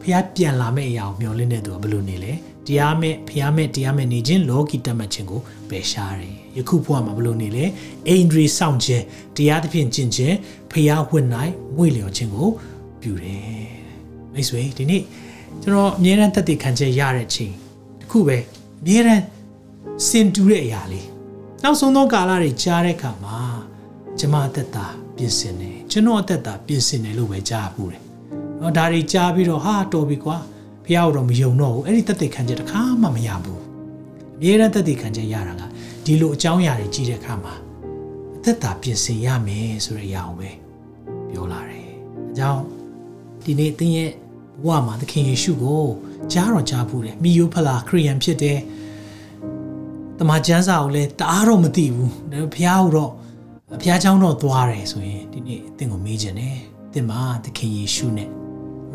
[0.00, 2.32] ဘုရားပြန်လာမယ့်အရာကိုမျောလင့်တဲ့သူကဘယ်လိုနေလဲ။
[2.66, 7.64] တရားမဲ့ဘုရားမဲ့တရားမဲ့နေခြင်းလောကီတတ်မှတ်ခြင်းကိုပယ်ရှားတယ်။ယခုဘုရားမှာဘယ်လိုနေလဲ။
[8.08, 9.04] အိန္ဒြေစောင့်ခြင်း
[9.36, 10.36] တရားသဖြင့်ကျင့်ခြင်း
[10.70, 11.26] ဘုရားဝတ်၌
[11.76, 12.48] မွေ့လျော်ခြင်းကို
[13.00, 13.66] ပြုတယ်။
[14.34, 15.02] မိတ်ဆွေဒီနေ့
[15.62, 17.52] ကျွန်တော်အမြဲတမ်းတက်တည်ခံချက်ရတဲ့ချိန်
[18.00, 18.38] တခုပဲ
[18.82, 19.24] အမြဲတမ်း
[20.08, 21.08] စင်တူတဲ့အရာလေး
[21.62, 23.38] နောက်ဆုံးသောကာလတွေကြားတဲ့အခါမှာ
[24.18, 24.86] ကျမအသက်တာ
[25.16, 28.02] ပြင်ဆင်တယ်ကျွန်တော်အသက်တာပြင်ဆင်တယ်လို့ပဲကြားဘူးတယ်။
[28.60, 30.36] နော်ဒါတွေကြားပြီးတော့ဟာတော်ပြီကွာ
[30.84, 33.60] ဖះတော့မယုံတော့ဘူးအဲ့ဒီတက်တည်ခံချက်တစ်ခါမှမရဘူး။
[34.36, 35.62] အမြဲတမ်းတက်တည်ခံချက်ရတာက
[36.04, 37.54] ဒီလိုအကြောင်းအရာတွေကြီးတဲ့အခါမှာ
[38.36, 40.50] အသက်တာပြင်ဆင်ရမယ်ဆိုတဲ့အရာကိုပဲ
[41.30, 41.88] ပြောလာတယ်။
[42.30, 42.62] အကြောင်း
[43.44, 44.10] ဒီနေ့သင်ရဲ့
[44.63, 45.85] ဘဝမှာသခင်ယေရှုကို
[46.33, 48.59] ကြားတော်ကြားဘူးတယ်မိယိုဖလာခရိယန်ဖြစ်တယ်
[50.19, 52.11] တမန်ကျမ်းစာကိုလည်းတအားတော့မသိဘူး
[52.53, 53.11] ဘုရားဟူတော့
[53.81, 56.57] ဘုရားเจ้าတော့သွားတယ်ဆိုရင်ဒီနေ့အသင်ကိုမေးခြင်းတယ်
[56.93, 58.29] သင်မှာသခင်ယေရှုနဲ့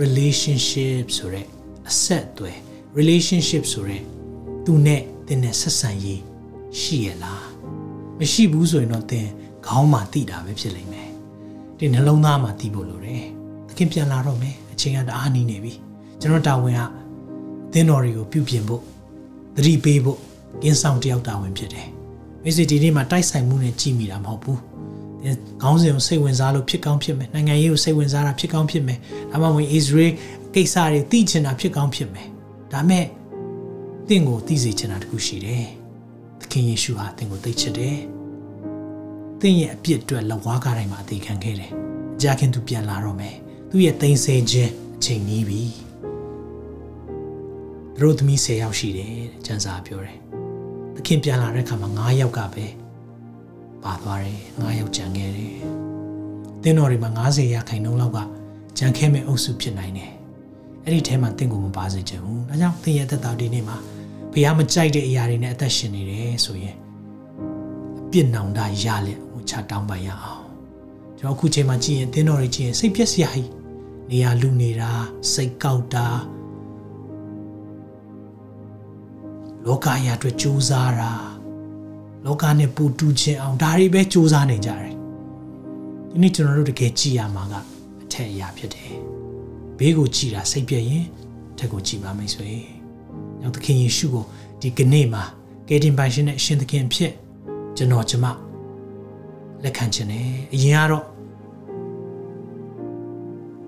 [0.03, 1.47] relationship ဆိုတဲ့
[1.89, 2.57] အဆက်အသွယ်
[2.99, 4.03] relationship ဆိုတဲ့
[4.65, 6.23] သူနဲ့သင်နဲ့ဆက်ဆံရေး
[6.81, 7.47] ရှိရလား
[8.19, 9.27] မရှိဘူးဆိုရင်တော့သင်
[9.67, 11.11] ခေါင်းမှာတိတာပဲဖြစ်လိမ့်မယ်
[11.79, 13.25] ဒီနှလုံးသားမှာတိဖို့လိုတယ်
[13.69, 15.74] သခင်ပြန်လာတော့မယ် အချိန်ကတအားနီးနေပြီ
[16.22, 16.82] ကျွန်တော်တာဝန်က
[17.74, 18.82] သင်းတော်တွေကိုပြုပြင်ဖို့
[19.56, 20.20] သတိပေးဖို့
[20.62, 21.88] ကင်းဆောင်တယောက်တာဝန်ဖြစ်တယ်
[22.44, 24.60] မိစေဒီနေ့မှာတိုက်ဆိုင်မှုနဲ့ကြည်မိတာမဟုတ်ဘူး
[25.62, 29.00] ခေါင်းစဉ်ကိုစိတ်ဝင်စားလို့ဖြစ်ကောင်းဖြစ်မယ်နိုင်ငံရေးကိုစိတ်ဝင်စားတာဖြစ်ကောင်းဖြစ်မယ်
[29.32, 30.14] ဒါမှမဟုတ် Israel
[30.56, 32.28] ကိစ္စတွေသိချင်တာဖြစ်ကောင်းဖြစ်မယ်
[32.74, 33.06] ဒါမဲ့
[34.08, 35.66] သင်ကိုသိစေချင်တာတခုရှိတယ်
[36.42, 37.98] သခင်ယေရှုဟာသင်ကိုသိချစ်တယ်
[39.42, 41.72] သင်ရဲ့အပြစ်အတွက်လက်ဝါးကားတိုင်းမှာအသေးခံခဲ့တယ်
[42.16, 43.36] အကြခင်သူပြန်လာတော့မယ်
[43.76, 45.62] သူ့ရဲ့သိမ်းဆည်းခြင်းအချိန်နီးပြီ
[47.96, 50.18] သူတို့သမီး10ယောက်ရှိတယ်တဲ့ကျမ်းစာပြောတယ်
[50.96, 52.66] သခင်ပြန်လာတဲ့အခါမှာ9ယောက်ကပဲ
[53.84, 55.54] ပါသွားတယ်9ယောက်ကျန်ခဲ့တယ်
[56.64, 58.20] သင်တော်တွေမှာ90ရာခိုင်နှုန်းလောက်က
[58.78, 60.12] ကြံခဲမဲ့အုပ်စုဖြစ်နိုင်တယ်
[60.84, 63.78] အဲ့ဒီထဲမှာတင့်ကိုမပါစေချင်ဘူးဒါကြောင့်သင်ရဲ့သက်တာဒီနေ့မှာ
[64.32, 66.76] ဘုရားမကြိုက်တဲ့အရာတွေနဲ့အသက်ရှင်နေတယ်ဆိုရင်
[68.00, 70.44] အပြစ်နောင်တရလက်ဝချတောင်းပန်ရအောင်
[71.18, 73.63] ကျွန်တော်အခုချိန်မှာကြည့်ရင်သင်တော်တွေကြည့်ရင်စိတ်ပြက်စရာကြီး
[74.10, 74.92] နေရာလူနေတာ
[75.34, 76.08] စိတ်ကောက်တာ
[79.66, 81.12] လောကအရာအတွက်ကြိုးစားတာ
[82.26, 84.94] လောကနဲ့ပူတူခြင်းအောင်ဒါတွေပဲကြိုးစားနေကြတယ်
[86.10, 87.54] ဒီနေ့ကျွန်တော်တို့တကယ်ကြည်ရမှာက
[88.02, 88.94] အထက်အရာဖြစ်တယ်
[89.78, 91.06] ဘေးကိုကြည်တာစိတ်ပြည့်ရင်
[91.58, 92.52] ထက်ကိုကြည်ပါမိတ်ဆွေ။
[93.44, 94.26] နောက်သခင်ယေရှုကို
[94.62, 95.24] ဒီကနေ့မှာ
[95.68, 97.12] ကယ်တင်ပိုင်ရှင်နဲ့အရှင်သခင်ဖြစ်
[97.78, 98.26] ကျွန်တော်ကျမ
[99.64, 101.06] လက်ခံခြင်းနဲ့အရင်ကတော့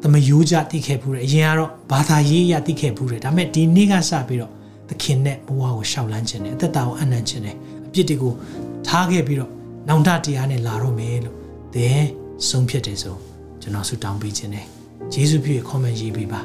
[0.06, 4.52] သမယိုးကြတိခဲ့ဘူးတယ်အရင်ကတော့ဘာသာရေးရတိခဲ့ဘူးတယ်ဒါပေမဲ့ဒီနေ့ကစပြီးတော့
[4.90, 7.56] သခင်နဲ့ဘဝကိုရှောက်လန်းခြင်းနဲ့အသက်တာကိုအနံ့ခြင်းနဲ့
[7.88, 8.34] အပြစ်တွေကို
[8.88, 9.52] ထားခဲ့ပြီးတော့
[9.88, 11.36] နောင်တတရားနဲ့လာတော့မယ်လို့
[11.74, 12.04] သင်
[12.50, 13.16] ဆုံးဖြတ်တယ်ဆို
[13.62, 14.66] ကျွန်တော်ဆုတောင်းပေးခြင်းနဲ့
[15.14, 16.42] ယေရှုပြည့် comment ရေးပေးပါ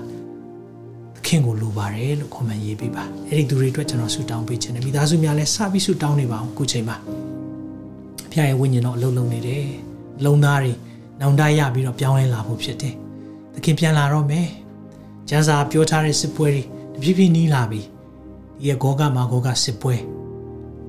[1.14, 6.96] သခင်ကိုလိုပါတယ်လို့ comment ရေးပေးပါအဲ့ဒီသူတွေအတွက်ကျွန်တော်ဆုတောင်းပေးခြင်းနဲ့မိသားစုများလည်းစပြီးဆုတောင်းနေပါအောင်အခုချိန်မှာ
[8.30, 9.66] ဖခင်ရဲ့ဝိညာဉ်တော်အလုံးလုံးနေတယ်
[10.24, 10.72] လုံသားတွေ
[11.20, 12.94] နောင်တရပြီးတော့ပြောင်းလဲလာဖို့ဖြစ်တယ်
[13.60, 14.48] သခင်ပြန်လာတော့မယ်
[15.28, 16.62] ကျမ်းစာပြောထားတဲ့စစ်ပွဲတွေ
[16.94, 19.96] တဖြည်းဖြည်းနီးလာပြီဒီရဲ့ဂောကမာဂောကစစ်ပွဲ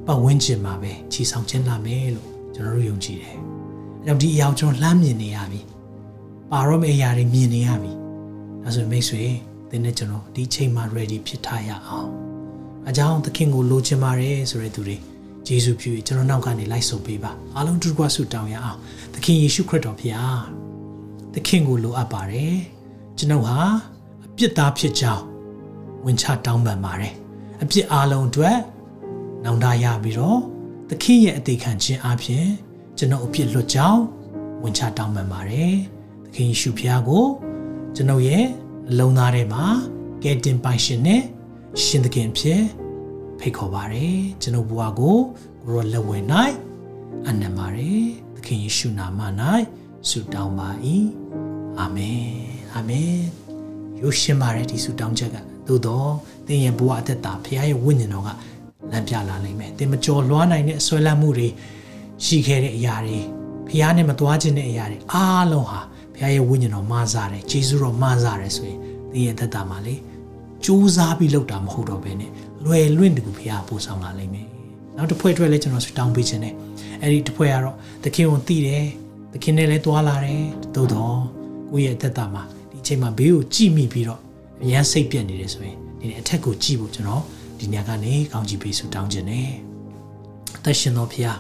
[0.06, 3.38] ပတ်ဝန်းကျင်မှာပဲခြီဆောင်ခြင်းလာမယ်လို့ကျွန်တော်တို့ယုံကြည်တယ်
[4.04, 5.62] အဲကြောင့်ဒီအရာကိုကျွန်တော်လှမ်းမြင်နေရပြီ
[6.52, 7.92] ပါရောမယ့်အရာတွေမြင်နေရပြီ
[8.64, 9.24] ဒါဆိုမိတ်ဆွေ
[9.70, 12.10] သင်နဲ့ကျွန်တော်ဒီချိန်မှာ ready ဖြစ်ထားရအောင်
[12.90, 14.98] အကြောင်းသခင်ကိုလိုချင်ပါတယ်ဆိုတဲ့သူတွေ
[15.48, 18.80] ယေရှုပြုကျွန်တော်နောက်ကနေလိုက်ဆိုပေးပါအားလုံးတူကွာဆုတောင်းရအောင်
[19.14, 20.16] သခင်ယေရှုခရစ်တော်ဖခင်
[21.34, 22.56] သခင်ကိုလိုအပ်ပါတယ်
[23.18, 23.60] ကျွန်ုပ်ဟာ
[24.26, 25.24] အပြစ်သားဖြစ်ကြောင်း
[26.06, 27.14] ဝင်ချတောင်းပန်ပါတယ်
[27.62, 28.58] အပြစ်အလုံးအတွက်
[29.44, 30.40] နောင်တရပြီးတော့
[30.90, 32.46] သခင်ရဲ့အသေးခံခြင်းအပြင်
[32.98, 34.02] ကျွန်တော်အပြစ်လွတ်ကြောင်း
[34.64, 35.74] ဝင်ချတောင်းပန်ပါတယ်
[36.26, 37.26] သခင်ယေရှုဖခင်ကို
[37.96, 38.46] ကျွန်ုပ်ရဲ့
[38.90, 39.66] အလုံးသားထဲမှာ
[40.24, 41.22] ကယ်တင်ပိုင်ရှင်နဲ့
[41.84, 42.62] ရှင်သခင်ဖြစ်
[43.40, 45.18] ဖိတ်ခေါ်ပါတယ်ကျွန်ုပ်ဘဝကို
[45.64, 46.24] ကိုရောလက်ဝင်၌
[47.28, 48.04] အနံပါတယ်
[48.36, 49.22] သခင်ယေရှုနာမ၌
[50.10, 50.70] ဆုတောင်းပါ၏
[51.80, 52.24] အာမင်
[52.76, 53.16] အာမင်
[54.02, 55.38] ယိုရှင်ပါတယ်ဒီဆုတောင်းချက်က
[55.68, 56.12] သို့တော့
[56.48, 58.30] သင်ရဲ့ဘဝအသက်တာဖခင်ရဲ့ဝိညာဉ်တော်က
[58.92, 61.48] လမ်းပြလာနိုင်မယ်သင်မကြော်လွှားနိုင်တဲ့အဆွဲလန်းမှုတွေ
[62.26, 63.20] ရှိခဲ့တဲ့အရာတွေ
[63.68, 65.82] ဖခင်နဲ့မသွားခြင်းတဲ့အရာတွေအားလုံးဟာ
[66.16, 68.80] ဖခင်ရဲ့ဝိညာဉ်တော်မဆာတယ်ဂျေဇုတော်မဆာတယ်ဆိုရင်
[69.12, 69.96] သင်ရဲ့သက်တာမှာလေ
[70.66, 72.32] စူးစမ်းပြီးလုပ်တာမဟုတ်တော့ဘဲနဲ့
[72.66, 74.48] လွယ်လွင့်တူဖခင်ပို့ဆောင်လာလိမ့်မယ်
[74.98, 76.54] နောက်တစ်ဖွဲ့အတွက်လည်းကျွန်တော်တောင်းပေးခြင်းနဲ့
[77.02, 78.86] အဲ့ဒီတစ်ဖွဲ့ကတော့သခင်ကိုသိတယ်
[79.32, 80.44] သခင်နဲ့လည်းသွားလာတယ်
[80.76, 81.18] သို့တော့
[81.70, 84.20] ကိုယ့်ရဲ့သက်တာမှာဒီအချိန်မှာဘေးကိုကြည့်မိပြီးတော့
[84.64, 87.24] အရန်စိတ်ပြက်နေတယ်ဆိုရင်ဒီနေ့အထက်ကိုကြည့်ဖို့ကျွန်တော်
[87.60, 89.50] ဒီညကနေကောင်းချီးပေးဆုတောင်းခြင်းနဲ့
[90.58, 91.38] အသက်ရှင်တော်ဖခင်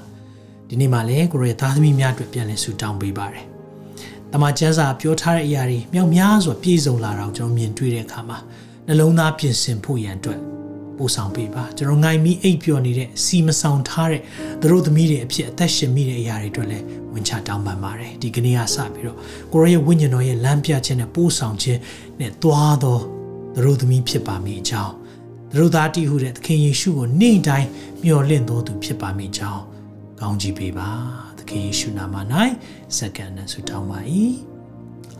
[0.69, 3.45] ဒီနေ့မှာလည်းကိုရရဲ့သားသမီးများအတွက်ပြန်လည်ဆုတောင်းပေးပါတယ်။
[4.31, 8.37] တမန်ကျမ်းစာပြောထားတဲ့အရာတွေမြောက်များစွာပြည့်စုံလာတော့ကျွန်တော်မြင်တွေ့တဲ့အခါမှာ
[8.87, 10.39] နှလုံးသားပြင်ဆင်ဖို့ရန်အတွက်
[10.97, 14.21] ပို့ဆောင်ပေးပါကျွန်တော်ငိုင်မိအိပ်ပျော်နေတဲ့စီမဆောင်ထားတဲ့
[14.61, 19.17] သူတို့သမီးတွေအဖြစ်အသက်ရှင်မိတဲ့အရာတွေအတွက်လည်း ဝင်ချတောင်းပန်ပါတယ်ဒီကနေ့ကစပြီးတော့
[19.53, 21.79] ကိုရောရဲ့ဝိညာဉ်တော်ရဲ့လမ်းပြခြင်းနဲ့ပို့ဆောင်ခြင်း
[22.19, 22.97] နဲ့တွားသော
[23.55, 24.93] သူတို့သမီးဖြစ်ပါမိအကြောင်း
[25.49, 27.67] သူတို့သားတည်ဟုတဲ့သခင်ယေရှုကိုနေ့တိုင်း
[28.03, 29.63] မျှော်လင့်တော်သူဖြစ်ပါမိအကြောင်း
[30.19, 30.89] ကောင်းချီးပေးပါ
[31.37, 32.15] သခင်ယေရှုနာမ၌
[32.97, 33.99] စက္ကန့်နဲ့ဆုတောင်းပါ၏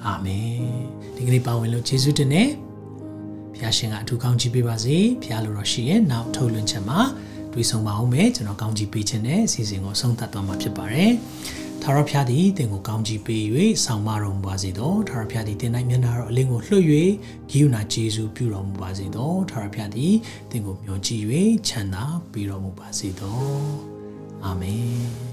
[0.06, 0.62] အာမင်
[1.16, 2.44] ဒီကနေ့ပါဝင်လို့ယေရှုတင်နေ
[3.54, 7.02] ဘုရားရှင်ကအထူးကောင်းချီးပေးပါစေဘုရားလိုတော်ရှိရဲ့နောက်ထုတ်လွှင့်ချက်မှာ
[7.54, 11.12] တွေ့ဆုံပါအောင်မယ်ကျွန်တော်ကောင်းချီးပေးခြင်းနဲ့အစီအစဉ်ကိုဆုံးသတ်သွားမှာဖြစ်ပါတယ်
[11.84, 13.44] ထာဝရဘုရားသည်တင်ကိုကောင်းချီးပေး၍
[13.86, 16.84] ဆောင်မတော်မူပါစေသောထာဝရဘုရားသည်တင်၌မျက်နာတော်အလင်းကိုလွှတ်၍
[17.50, 20.14] ဂိယူနာကျေးဇူးပြုတော်မူပါစေသောထာဝရဘုရားသည်
[20.52, 21.24] တင်ကိုမျှော်ကြည့်၍
[21.68, 23.40] ချမ်းသာပေးတော်မူပါစေသော
[24.44, 25.32] အာမင်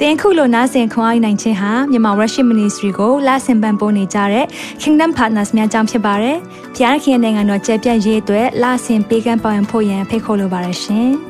[0.00, 4.46] တင်ခုလိုနာဆင်ခွန်အားနိုင်ခြင်းဟာမြန်မာ Worship Ministry ကိုလာဆင်ပန်ပိုးနေကြတဲ့
[4.82, 6.36] Kingdom Partners များအကြောင်းဖြစ်ပါတယ်။
[6.76, 11.10] ဖျားခင်နိုင်ငံတော်ကျယ်ပြန့်ရေးအတွက်လာဆင်ပေးကမ်းပောင်းဖို့ရန်ဖိတ်ခေါ်လိုပါတယ်ရှင်။